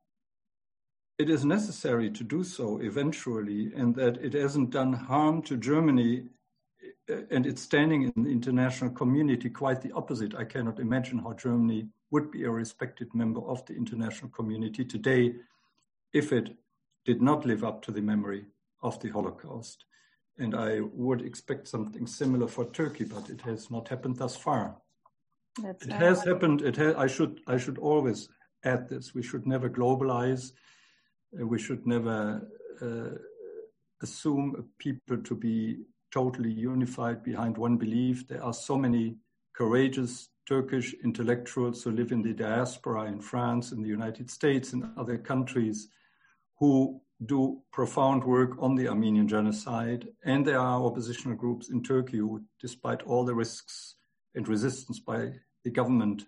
it 1.18 1.28
is 1.28 1.44
necessary 1.44 2.10
to 2.10 2.24
do 2.24 2.44
so 2.44 2.78
eventually, 2.78 3.72
and 3.74 3.94
that 3.96 4.16
it 4.18 4.34
hasn't 4.34 4.70
done 4.70 4.92
harm 4.92 5.42
to 5.42 5.56
Germany 5.56 6.24
eh, 7.08 7.22
and 7.30 7.46
its 7.46 7.62
standing 7.62 8.02
in 8.02 8.22
the 8.22 8.30
international 8.30 8.90
community 8.90 9.50
quite 9.50 9.82
the 9.82 9.92
opposite. 9.92 10.34
I 10.34 10.44
cannot 10.44 10.78
imagine 10.78 11.18
how 11.18 11.32
Germany 11.32 11.88
would 12.10 12.30
be 12.30 12.44
a 12.44 12.50
respected 12.50 13.12
member 13.14 13.40
of 13.40 13.64
the 13.66 13.74
international 13.74 14.30
community 14.30 14.84
today 14.84 15.34
if 16.12 16.32
it 16.32 16.56
did 17.04 17.20
not 17.20 17.44
live 17.44 17.64
up 17.64 17.82
to 17.82 17.90
the 17.90 18.00
memory 18.00 18.44
of 18.82 19.00
the 19.00 19.10
Holocaust. 19.10 19.84
And 20.38 20.54
I 20.54 20.80
would 20.80 21.22
expect 21.22 21.68
something 21.68 22.06
similar 22.06 22.48
for 22.48 22.64
Turkey, 22.70 23.04
but 23.04 23.30
it 23.30 23.40
has 23.42 23.70
not 23.70 23.88
happened 23.88 24.16
thus 24.16 24.34
far. 24.36 24.76
That's 25.62 25.84
it 25.84 25.92
has 25.92 26.24
happened. 26.24 26.62
It 26.62 26.78
I 26.78 27.06
should. 27.06 27.40
I 27.46 27.58
should 27.58 27.78
always 27.78 28.28
add 28.64 28.88
this. 28.88 29.14
We 29.14 29.22
should 29.22 29.46
never 29.46 29.68
globalize. 29.68 30.52
We 31.32 31.58
should 31.58 31.86
never 31.86 32.48
uh, 32.80 33.18
assume 34.02 34.68
people 34.78 35.18
to 35.18 35.34
be 35.34 35.84
totally 36.10 36.50
unified 36.50 37.22
behind 37.22 37.56
one 37.56 37.76
belief. 37.76 38.26
There 38.28 38.42
are 38.42 38.52
so 38.54 38.76
many 38.76 39.16
courageous 39.54 40.28
Turkish 40.46 40.94
intellectuals 41.04 41.82
who 41.82 41.92
live 41.92 42.12
in 42.12 42.22
the 42.22 42.32
diaspora 42.32 43.04
in 43.04 43.20
France, 43.20 43.72
in 43.72 43.82
the 43.82 43.88
United 43.88 44.30
States, 44.30 44.72
in 44.72 44.90
other 44.96 45.16
countries 45.16 45.88
who 46.58 47.00
do 47.24 47.62
profound 47.72 48.24
work 48.24 48.56
on 48.58 48.74
the 48.74 48.88
Armenian 48.88 49.28
genocide. 49.28 50.08
And 50.24 50.46
there 50.46 50.58
are 50.58 50.82
oppositional 50.82 51.36
groups 51.36 51.70
in 51.70 51.82
Turkey 51.82 52.18
who, 52.18 52.42
despite 52.60 53.02
all 53.02 53.24
the 53.24 53.34
risks 53.34 53.94
and 54.34 54.48
resistance 54.48 54.98
by 54.98 55.32
the 55.64 55.70
government, 55.70 56.24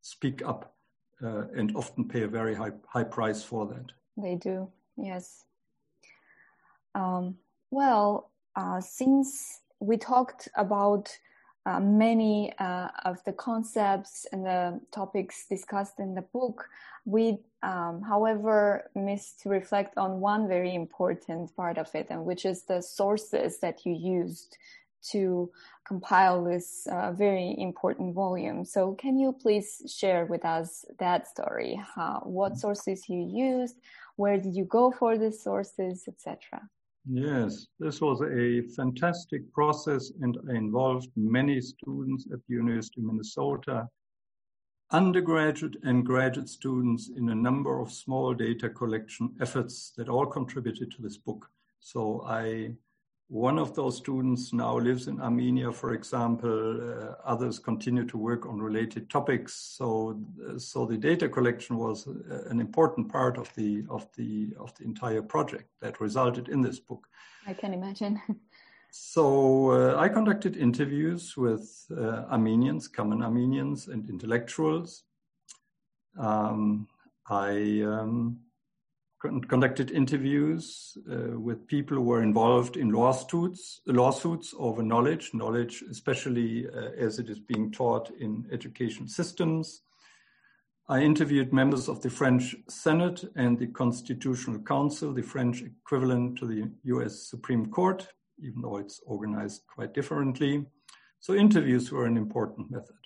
speak 0.00 0.42
up 0.44 0.74
uh, 1.22 1.44
and 1.56 1.74
often 1.76 2.08
pay 2.08 2.22
a 2.22 2.28
very 2.28 2.54
high, 2.54 2.72
high 2.88 3.04
price 3.04 3.42
for 3.42 3.66
that. 3.66 3.92
They 4.16 4.34
do, 4.34 4.68
yes. 4.96 5.44
Um, 6.94 7.36
well, 7.70 8.30
uh, 8.56 8.80
since 8.80 9.60
we 9.80 9.96
talked 9.96 10.48
about 10.56 11.16
uh, 11.64 11.78
many 11.78 12.52
uh, 12.58 12.88
of 13.04 13.22
the 13.24 13.32
concepts 13.32 14.26
and 14.32 14.44
the 14.44 14.80
topics 14.90 15.46
discussed 15.48 16.00
in 16.00 16.14
the 16.14 16.22
book, 16.22 16.68
we, 17.04 17.38
um, 17.62 18.02
however, 18.02 18.90
missed 18.94 19.40
to 19.42 19.48
reflect 19.48 19.96
on 19.96 20.20
one 20.20 20.48
very 20.48 20.74
important 20.74 21.54
part 21.56 21.78
of 21.78 21.88
it, 21.94 22.08
and 22.10 22.24
which 22.24 22.44
is 22.44 22.64
the 22.64 22.80
sources 22.80 23.58
that 23.60 23.86
you 23.86 23.92
used 23.92 24.56
to 25.10 25.50
compile 25.86 26.44
this 26.44 26.86
uh, 26.90 27.12
very 27.12 27.54
important 27.58 28.14
volume. 28.14 28.64
So, 28.64 28.94
can 28.94 29.18
you 29.18 29.32
please 29.32 29.82
share 29.86 30.26
with 30.26 30.44
us 30.44 30.84
that 30.98 31.28
story? 31.28 31.80
How, 31.94 32.22
what 32.24 32.58
sources 32.58 33.08
you 33.08 33.20
used? 33.20 33.76
Where 34.16 34.38
did 34.38 34.54
you 34.54 34.64
go 34.64 34.90
for 34.90 35.16
the 35.18 35.32
sources, 35.32 36.04
etc.? 36.06 36.68
Yes, 37.08 37.66
this 37.80 38.00
was 38.00 38.22
a 38.22 38.62
fantastic 38.76 39.52
process 39.52 40.12
and 40.20 40.38
I 40.48 40.54
involved 40.54 41.08
many 41.16 41.60
students 41.60 42.28
at 42.32 42.38
the 42.46 42.54
University 42.54 43.00
of 43.00 43.06
Minnesota, 43.06 43.88
undergraduate 44.92 45.76
and 45.82 46.06
graduate 46.06 46.48
students 46.48 47.10
in 47.16 47.30
a 47.30 47.34
number 47.34 47.80
of 47.80 47.90
small 47.90 48.34
data 48.34 48.68
collection 48.68 49.34
efforts 49.40 49.92
that 49.96 50.08
all 50.08 50.26
contributed 50.26 50.92
to 50.92 51.02
this 51.02 51.16
book. 51.16 51.48
So 51.80 52.22
I 52.24 52.74
one 53.32 53.58
of 53.58 53.74
those 53.74 53.96
students 53.96 54.52
now 54.52 54.76
lives 54.76 55.08
in 55.08 55.18
Armenia, 55.18 55.72
for 55.72 55.94
example. 55.94 56.50
Uh, 56.50 57.14
others 57.24 57.58
continue 57.58 58.04
to 58.04 58.18
work 58.18 58.44
on 58.44 58.58
related 58.58 59.08
topics. 59.08 59.54
So, 59.54 60.20
uh, 60.46 60.58
so 60.58 60.84
the 60.84 60.98
data 60.98 61.30
collection 61.30 61.78
was 61.78 62.06
uh, 62.06 62.42
an 62.50 62.60
important 62.60 63.10
part 63.10 63.38
of 63.38 63.50
the 63.54 63.84
of 63.88 64.06
the 64.16 64.54
of 64.60 64.74
the 64.74 64.84
entire 64.84 65.22
project 65.22 65.70
that 65.80 65.98
resulted 65.98 66.50
in 66.50 66.60
this 66.60 66.78
book. 66.78 67.08
I 67.46 67.54
can 67.54 67.72
imagine. 67.72 68.20
so 68.90 69.70
uh, 69.70 69.96
I 69.98 70.10
conducted 70.10 70.58
interviews 70.58 71.34
with 71.34 71.86
uh, 71.90 72.26
Armenians, 72.30 72.86
common 72.86 73.22
Armenians, 73.22 73.88
and 73.88 74.10
intellectuals. 74.10 75.04
Um, 76.18 76.86
I 77.30 77.80
um, 77.80 78.40
conducted 79.22 79.90
interviews 79.90 80.96
uh, 81.10 81.38
with 81.38 81.66
people 81.66 81.96
who 81.96 82.02
were 82.02 82.22
involved 82.22 82.76
in 82.76 82.90
lawsuits, 82.90 83.80
lawsuits 83.86 84.54
over 84.58 84.82
knowledge, 84.82 85.30
knowledge 85.32 85.82
especially 85.90 86.66
uh, 86.68 86.90
as 86.98 87.18
it 87.18 87.30
is 87.30 87.38
being 87.38 87.70
taught 87.70 88.10
in 88.18 88.44
education 88.52 89.08
systems. 89.08 89.82
I 90.88 91.00
interviewed 91.00 91.52
members 91.52 91.88
of 91.88 92.02
the 92.02 92.10
French 92.10 92.56
Senate 92.68 93.24
and 93.36 93.58
the 93.58 93.68
Constitutional 93.68 94.60
Council, 94.60 95.12
the 95.12 95.22
French 95.22 95.62
equivalent 95.62 96.38
to 96.38 96.46
the 96.46 96.70
US 96.94 97.30
Supreme 97.30 97.66
Court, 97.66 98.06
even 98.42 98.60
though 98.60 98.78
it's 98.78 99.00
organized 99.06 99.62
quite 99.72 99.94
differently. 99.94 100.66
So 101.20 101.34
interviews 101.34 101.92
were 101.92 102.06
an 102.06 102.16
important 102.16 102.70
method. 102.70 103.01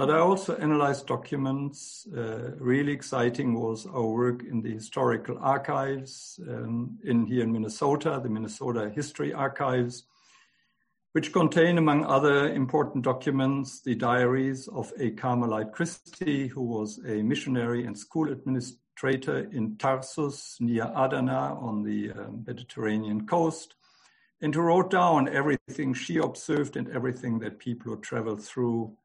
But 0.00 0.10
I 0.10 0.18
also 0.18 0.56
analyzed 0.56 1.08
documents. 1.08 2.06
Uh, 2.06 2.52
really 2.58 2.90
exciting 2.90 3.60
was 3.60 3.84
our 3.84 4.06
work 4.06 4.42
in 4.42 4.62
the 4.62 4.72
historical 4.72 5.36
archives 5.38 6.40
um, 6.48 6.98
in 7.04 7.26
here 7.26 7.42
in 7.42 7.52
Minnesota, 7.52 8.18
the 8.22 8.30
Minnesota 8.30 8.88
History 8.88 9.34
Archives, 9.34 10.04
which 11.12 11.34
contain, 11.34 11.76
among 11.76 12.06
other 12.06 12.50
important 12.50 13.04
documents, 13.04 13.82
the 13.82 13.94
diaries 13.94 14.68
of 14.68 14.90
a 14.98 15.10
Carmelite 15.10 15.72
Christie, 15.72 16.48
who 16.48 16.62
was 16.62 16.98
a 17.06 17.22
missionary 17.22 17.84
and 17.84 17.98
school 17.98 18.32
administrator 18.32 19.50
in 19.52 19.76
Tarsus 19.76 20.56
near 20.60 20.90
Adana 20.96 21.58
on 21.60 21.82
the 21.82 22.12
um, 22.12 22.42
Mediterranean 22.46 23.26
coast, 23.26 23.74
and 24.40 24.54
who 24.54 24.62
wrote 24.62 24.90
down 24.90 25.28
everything 25.28 25.92
she 25.92 26.16
observed 26.16 26.78
and 26.78 26.88
everything 26.88 27.38
that 27.40 27.58
people 27.58 27.94
who 27.94 28.00
traveled 28.00 28.42
through 28.42 28.96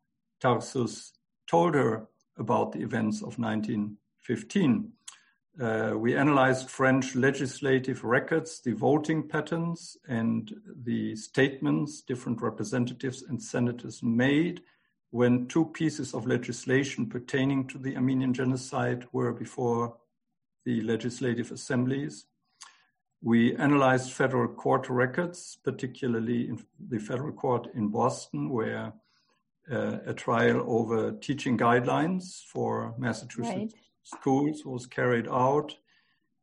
Tarsus 0.46 1.14
told 1.48 1.74
her 1.74 2.08
about 2.38 2.72
the 2.72 2.84
events 2.84 3.24
of 3.24 3.40
1915. 3.40 4.92
Uh, 5.60 5.94
we 5.96 6.16
analyzed 6.16 6.70
French 6.70 7.16
legislative 7.16 8.04
records, 8.04 8.62
the 8.62 8.74
voting 8.74 9.28
patterns, 9.28 9.98
and 10.08 10.54
the 10.84 11.16
statements 11.16 12.04
different 12.04 12.44
representatives 12.44 13.24
and 13.24 13.42
senators 13.42 14.04
made 14.04 14.62
when 15.10 15.48
two 15.48 15.66
pieces 15.66 16.14
of 16.14 16.28
legislation 16.28 17.10
pertaining 17.10 17.66
to 17.68 17.80
the 17.80 17.96
Armenian 17.96 18.32
genocide 18.32 19.08
were 19.14 19.34
before 19.34 19.98
the 20.64 20.80
legislative 20.82 21.52
assemblies. 21.52 22.28
We 23.24 23.56
analyzed 23.56 24.12
federal 24.12 24.50
court 24.50 24.90
records, 24.90 25.58
particularly 25.64 26.50
in 26.50 26.64
the 26.80 27.00
federal 27.00 27.32
court 27.32 27.68
in 27.74 27.88
Boston, 27.88 28.52
where 28.52 28.94
uh, 29.72 29.98
a 30.06 30.14
trial 30.14 30.64
over 30.68 31.12
teaching 31.12 31.58
guidelines 31.58 32.44
for 32.44 32.94
Massachusetts 32.98 33.74
right. 33.74 33.74
schools 34.04 34.66
was 34.66 34.86
carried 34.86 35.28
out. 35.28 35.76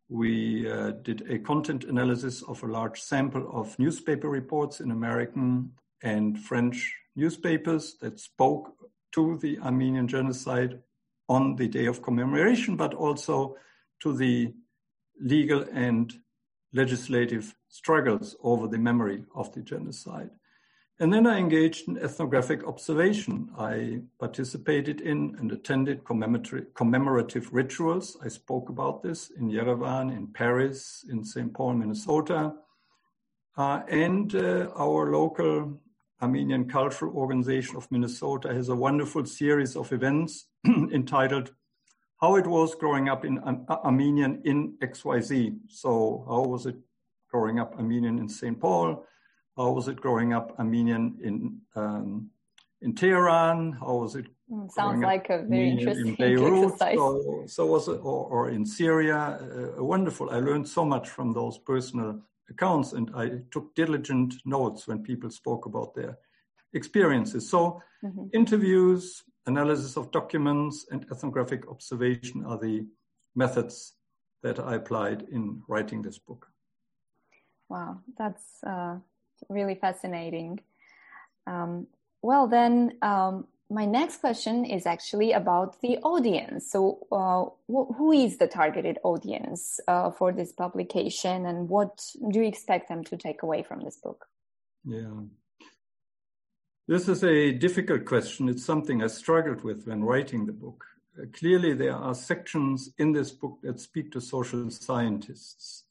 We 0.08 0.70
uh, 0.70 0.90
did 1.02 1.30
a 1.30 1.38
content 1.38 1.84
analysis 1.84 2.42
of 2.42 2.62
a 2.62 2.66
large 2.66 3.00
sample 3.00 3.48
of 3.52 3.78
newspaper 3.78 4.28
reports 4.28 4.80
in 4.80 4.90
American 4.90 5.72
and 6.02 6.38
French 6.38 6.94
newspapers 7.16 7.96
that 8.00 8.18
spoke 8.18 8.74
to 9.12 9.38
the 9.38 9.58
Armenian 9.60 10.08
genocide 10.08 10.80
on 11.28 11.56
the 11.56 11.68
day 11.68 11.86
of 11.86 12.02
commemoration, 12.02 12.76
but 12.76 12.94
also 12.94 13.56
to 14.00 14.12
the 14.12 14.52
legal 15.20 15.64
and 15.72 16.12
legislative 16.72 17.54
struggles 17.68 18.34
over 18.42 18.66
the 18.66 18.78
memory 18.78 19.24
of 19.34 19.52
the 19.52 19.60
genocide. 19.60 20.30
And 21.00 21.12
then 21.12 21.26
I 21.26 21.38
engaged 21.38 21.88
in 21.88 21.98
ethnographic 21.98 22.64
observation. 22.64 23.50
I 23.58 24.02
participated 24.20 25.00
in 25.00 25.34
and 25.38 25.50
attended 25.50 26.04
commemorative 26.04 27.52
rituals. 27.52 28.16
I 28.22 28.28
spoke 28.28 28.68
about 28.68 29.02
this 29.02 29.30
in 29.30 29.50
Yerevan, 29.50 30.14
in 30.14 30.28
Paris, 30.28 31.04
in 31.10 31.24
St. 31.24 31.52
Paul, 31.52 31.74
Minnesota. 31.74 32.54
Uh, 33.56 33.80
and 33.88 34.34
uh, 34.34 34.68
our 34.76 35.10
local 35.10 35.80
Armenian 36.22 36.68
Cultural 36.68 37.14
Organization 37.16 37.76
of 37.76 37.90
Minnesota 37.90 38.54
has 38.54 38.68
a 38.68 38.76
wonderful 38.76 39.26
series 39.26 39.76
of 39.76 39.92
events 39.92 40.46
entitled 40.66 41.52
How 42.20 42.36
It 42.36 42.46
Was 42.46 42.76
Growing 42.76 43.08
Up 43.08 43.24
in 43.24 43.38
uh, 43.40 43.56
Armenian 43.68 44.40
in 44.44 44.74
XYZ. 44.80 45.58
So, 45.68 46.24
how 46.28 46.42
was 46.42 46.66
it 46.66 46.76
growing 47.28 47.58
up 47.58 47.74
Armenian 47.76 48.20
in 48.20 48.28
St. 48.28 48.58
Paul? 48.58 49.04
How 49.56 49.70
was 49.70 49.88
it 49.88 50.00
growing 50.00 50.32
up 50.32 50.54
Armenian 50.58 51.18
in 51.22 51.60
um, 51.76 52.30
in 52.80 52.94
Tehran? 52.94 53.72
How 53.72 53.94
was 53.96 54.16
it? 54.16 54.26
Mm, 54.50 54.70
sounds 54.70 55.02
like 55.02 55.30
a 55.30 55.42
very 55.42 55.70
interesting 55.70 56.08
in 56.08 56.14
Beirut? 56.18 56.64
exercise. 56.64 56.96
So, 56.96 57.44
so 57.46 57.66
was 57.66 57.88
it, 57.88 58.00
or, 58.02 58.26
or 58.26 58.50
in 58.50 58.66
Syria? 58.66 59.38
Uh, 59.78 59.84
wonderful. 59.84 60.30
I 60.30 60.38
learned 60.38 60.68
so 60.68 60.84
much 60.84 61.08
from 61.08 61.32
those 61.32 61.58
personal 61.58 62.20
accounts, 62.50 62.92
and 62.92 63.10
I 63.14 63.30
took 63.50 63.74
diligent 63.74 64.34
notes 64.44 64.86
when 64.86 65.02
people 65.02 65.30
spoke 65.30 65.66
about 65.66 65.94
their 65.94 66.18
experiences. 66.74 67.48
So, 67.48 67.82
mm-hmm. 68.04 68.26
interviews, 68.32 69.22
analysis 69.46 69.96
of 69.96 70.10
documents, 70.10 70.86
and 70.90 71.06
ethnographic 71.10 71.68
observation 71.68 72.44
are 72.44 72.58
the 72.58 72.86
methods 73.34 73.94
that 74.42 74.58
I 74.58 74.74
applied 74.74 75.22
in 75.30 75.62
writing 75.68 76.02
this 76.02 76.18
book. 76.18 76.46
Wow, 77.68 78.00
that's 78.18 78.62
uh, 78.66 78.96
really 79.48 79.74
fascinating. 79.74 80.60
Um, 81.46 81.86
well, 82.22 82.46
then, 82.46 82.98
um, 83.02 83.46
my 83.70 83.86
next 83.86 84.18
question 84.18 84.64
is 84.64 84.86
actually 84.86 85.32
about 85.32 85.80
the 85.80 85.96
audience. 85.98 86.70
So, 86.70 87.06
uh, 87.10 87.44
wh- 87.72 87.94
who 87.96 88.12
is 88.12 88.36
the 88.36 88.46
targeted 88.46 88.98
audience 89.02 89.80
uh, 89.88 90.10
for 90.10 90.32
this 90.32 90.52
publication, 90.52 91.46
and 91.46 91.68
what 91.68 92.04
do 92.30 92.40
you 92.40 92.46
expect 92.46 92.88
them 92.88 93.02
to 93.04 93.16
take 93.16 93.42
away 93.42 93.62
from 93.62 93.80
this 93.80 93.96
book? 93.96 94.26
Yeah. 94.84 95.22
This 96.86 97.08
is 97.08 97.24
a 97.24 97.52
difficult 97.52 98.04
question. 98.04 98.48
It's 98.48 98.64
something 98.64 99.02
I 99.02 99.06
struggled 99.06 99.62
with 99.64 99.86
when 99.86 100.04
writing 100.04 100.46
the 100.46 100.52
book. 100.52 100.84
Clearly, 101.32 101.72
there 101.74 101.94
are 101.94 102.14
sections 102.14 102.90
in 102.98 103.12
this 103.12 103.30
book 103.30 103.58
that 103.62 103.80
speak 103.80 104.12
to 104.12 104.20
social 104.20 104.70
scientists 104.70 105.84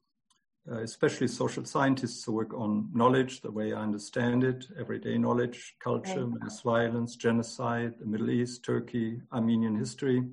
uh, 0.69 0.81
especially 0.81 1.27
social 1.27 1.65
scientists 1.65 2.23
who 2.23 2.33
work 2.33 2.53
on 2.53 2.89
knowledge, 2.93 3.41
the 3.41 3.51
way 3.51 3.73
I 3.73 3.81
understand 3.81 4.43
it, 4.43 4.65
everyday 4.79 5.17
knowledge, 5.17 5.75
culture, 5.83 6.27
mass 6.27 6.61
violence, 6.61 7.15
genocide, 7.15 7.95
the 7.99 8.05
Middle 8.05 8.29
East, 8.29 8.63
Turkey, 8.63 9.21
Armenian 9.33 9.75
history, 9.75 10.23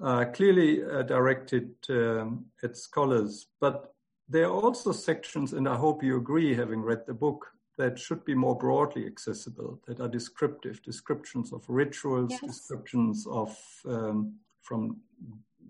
uh, 0.00 0.26
clearly 0.26 0.84
uh, 0.84 1.02
directed 1.02 1.70
um, 1.90 2.46
at 2.62 2.76
scholars. 2.76 3.46
But 3.60 3.92
there 4.28 4.44
are 4.44 4.62
also 4.62 4.92
sections, 4.92 5.54
and 5.54 5.68
I 5.68 5.74
hope 5.74 6.04
you 6.04 6.18
agree, 6.18 6.54
having 6.54 6.82
read 6.82 7.04
the 7.06 7.14
book, 7.14 7.48
that 7.78 7.98
should 7.98 8.24
be 8.24 8.34
more 8.34 8.56
broadly 8.56 9.06
accessible, 9.06 9.80
that 9.86 10.00
are 10.00 10.08
descriptive, 10.08 10.82
descriptions 10.82 11.52
of 11.52 11.64
rituals, 11.68 12.30
yes. 12.30 12.40
descriptions 12.42 13.26
of 13.28 13.58
um, 13.86 14.34
from 14.62 14.98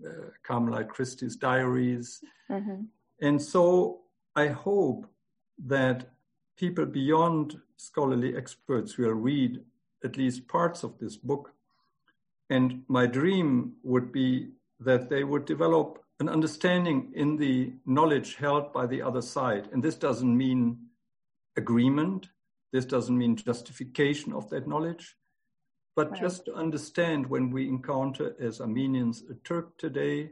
uh, 0.05 0.29
Carmelite 0.43 0.89
Christie's 0.89 1.35
diaries. 1.35 2.21
Mm-hmm 2.51 2.83
and 3.21 3.41
so 3.41 4.01
I 4.35 4.47
hope 4.47 5.07
that 5.65 6.09
people 6.57 6.85
beyond 6.85 7.59
scholarly 7.77 8.35
experts 8.35 8.97
will 8.97 9.13
read 9.13 9.61
at 10.03 10.17
least 10.17 10.47
parts 10.47 10.83
of 10.83 10.97
this 10.99 11.17
book. 11.17 11.53
And 12.49 12.83
my 12.87 13.05
dream 13.07 13.73
would 13.83 14.11
be 14.11 14.49
that 14.79 15.09
they 15.09 15.23
would 15.23 15.45
develop 15.45 16.03
an 16.19 16.29
understanding 16.29 17.11
in 17.15 17.35
the 17.37 17.73
knowledge 17.85 18.35
held 18.35 18.73
by 18.73 18.87
the 18.87 19.01
other 19.01 19.21
side. 19.21 19.69
And 19.71 19.83
this 19.83 19.95
doesn't 19.95 20.37
mean 20.37 20.77
agreement, 21.57 22.29
this 22.71 22.85
doesn't 22.85 23.17
mean 23.17 23.35
justification 23.35 24.33
of 24.33 24.49
that 24.49 24.67
knowledge, 24.67 25.15
but 25.95 26.11
right. 26.11 26.21
just 26.21 26.45
to 26.45 26.53
understand 26.53 27.27
when 27.27 27.49
we 27.49 27.67
encounter 27.67 28.35
as 28.39 28.61
Armenians 28.61 29.23
a 29.29 29.35
Turk 29.43 29.77
today 29.77 30.31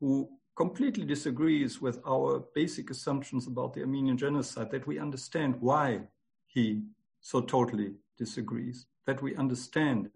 who 0.00 0.28
completely 0.56 1.04
disagrees 1.04 1.80
with 1.80 2.00
our 2.06 2.44
basic 2.54 2.90
assumptions 2.90 3.46
about 3.46 3.72
the 3.72 3.80
Armenian 3.80 4.18
genocide, 4.18 4.70
that 4.70 4.86
we 4.86 4.98
understand 4.98 5.56
why 5.60 6.00
he 6.46 6.82
so 7.20 7.40
totally 7.40 7.92
disagrees, 8.18 8.86
that 9.06 9.22
we 9.22 9.34
understand 9.36 10.10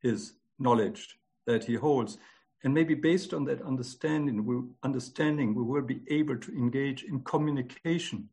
his 0.00 0.34
knowledge 0.58 1.18
that 1.46 1.64
he 1.64 1.74
holds. 1.74 2.18
And 2.62 2.72
maybe 2.72 2.94
based 2.94 3.34
on 3.34 3.44
that 3.44 3.60
understanding, 3.62 4.44
we, 4.46 4.62
understanding, 4.82 5.54
we 5.54 5.62
will 5.62 5.82
be 5.82 6.00
able 6.08 6.38
to 6.38 6.52
engage 6.52 7.02
in 7.02 7.20
communication 7.20 8.28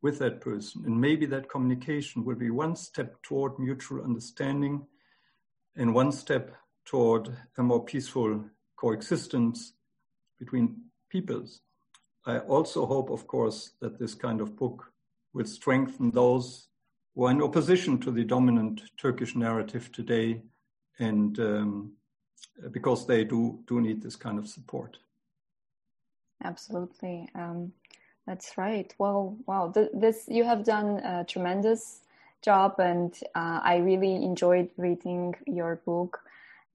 with 0.00 0.18
that 0.20 0.40
person. 0.40 0.84
And 0.86 1.00
maybe 1.00 1.26
that 1.26 1.48
communication 1.48 2.24
will 2.24 2.36
be 2.36 2.50
one 2.50 2.76
step 2.76 3.20
toward 3.22 3.58
mutual 3.58 4.04
understanding 4.04 4.86
and 5.76 5.92
one 5.94 6.12
step 6.12 6.54
toward 6.84 7.36
a 7.58 7.62
more 7.62 7.84
peaceful 7.84 8.44
coexistence 8.76 9.72
between 10.38 10.76
peoples. 11.10 11.60
I 12.26 12.38
also 12.38 12.86
hope, 12.86 13.10
of 13.10 13.26
course, 13.26 13.72
that 13.80 13.98
this 13.98 14.14
kind 14.14 14.40
of 14.40 14.56
book 14.56 14.92
will 15.34 15.44
strengthen 15.44 16.10
those 16.10 16.68
who 17.14 17.24
are 17.24 17.30
in 17.30 17.42
opposition 17.42 17.98
to 17.98 18.10
the 18.10 18.24
dominant 18.24 18.82
Turkish 18.96 19.36
narrative 19.36 19.92
today, 19.92 20.42
and 20.98 21.38
um, 21.38 21.92
because 22.70 23.06
they 23.06 23.24
do 23.24 23.58
do 23.66 23.80
need 23.80 24.02
this 24.02 24.16
kind 24.16 24.38
of 24.38 24.48
support. 24.48 24.98
Absolutely, 26.42 27.28
um, 27.34 27.72
that's 28.26 28.56
right. 28.56 28.94
Well, 28.98 29.36
wow, 29.46 29.70
th- 29.72 29.90
this 29.92 30.24
you 30.28 30.44
have 30.44 30.64
done 30.64 30.98
a 30.98 31.24
tremendous 31.24 32.00
job, 32.42 32.78
and 32.78 33.14
uh, 33.34 33.60
I 33.62 33.76
really 33.76 34.14
enjoyed 34.14 34.70
reading 34.76 35.34
your 35.46 35.76
book, 35.84 36.20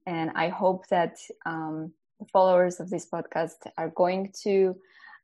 and 0.05 0.31
I 0.35 0.49
hope 0.49 0.87
that. 0.87 1.17
Um, 1.45 1.93
followers 2.31 2.79
of 2.79 2.89
this 2.89 3.05
podcast 3.05 3.55
are 3.77 3.89
going 3.89 4.31
to 4.43 4.75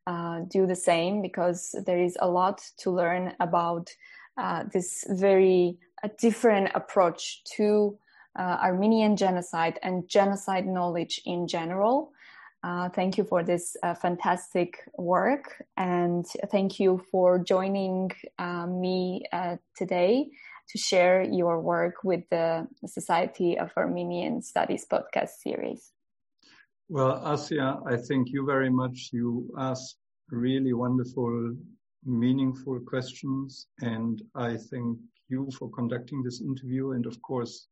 uh, 0.06 0.40
do 0.48 0.66
the 0.66 0.76
same 0.76 1.20
because 1.20 1.74
there 1.84 1.98
is 1.98 2.16
a 2.20 2.28
lot 2.28 2.62
to 2.78 2.90
learn 2.90 3.34
about 3.40 3.90
uh, 4.36 4.64
this 4.72 5.04
very 5.08 5.78
uh, 6.04 6.08
different 6.18 6.70
approach 6.74 7.42
to 7.44 7.98
uh, 8.38 8.58
Armenian 8.62 9.16
genocide 9.16 9.78
and 9.82 10.08
genocide 10.08 10.66
knowledge 10.66 11.20
in 11.24 11.48
general. 11.48 12.12
Uh, 12.62 12.88
thank 12.90 13.16
you 13.16 13.24
for 13.24 13.42
this 13.42 13.76
uh, 13.82 13.94
fantastic 13.94 14.78
work 14.98 15.62
and 15.76 16.26
thank 16.50 16.78
you 16.78 17.02
for 17.10 17.38
joining 17.38 18.10
me 18.68 19.24
today 19.76 20.26
to 20.68 20.78
share 20.78 21.22
your 21.22 21.60
work 21.60 22.02
with 22.02 22.28
the 22.30 22.66
Society 22.86 23.58
of 23.58 23.70
Armenian 23.76 24.42
Studies 24.42 24.84
podcast 24.90 25.30
series. 25.42 25.95
Well, 26.88 27.20
Asya, 27.24 27.82
I 27.84 27.96
thank 27.96 28.28
you 28.30 28.46
very 28.46 28.70
much. 28.70 29.10
You 29.12 29.52
asked 29.58 29.96
really 30.30 30.72
wonderful, 30.72 31.56
meaningful 32.04 32.78
questions, 32.86 33.66
and 33.80 34.22
I 34.36 34.56
thank 34.56 34.96
you 35.28 35.50
for 35.58 35.68
conducting 35.70 36.22
this 36.22 36.40
interview, 36.40 36.92
and 36.92 37.04
of 37.06 37.20
course, 37.22 37.66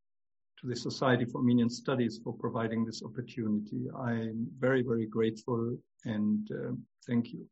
to 0.61 0.67
the 0.67 0.75
Society 0.75 1.25
for 1.25 1.39
Armenian 1.39 1.71
Studies 1.71 2.21
for 2.25 2.33
providing 2.33 2.85
this 2.85 3.05
opportunity. 3.05 3.87
I'm 3.97 4.49
very, 4.59 4.83
very 4.83 5.07
grateful, 5.07 5.79
and 6.05 6.51
uh, 6.51 6.73
thank 7.07 7.33
you. 7.33 7.47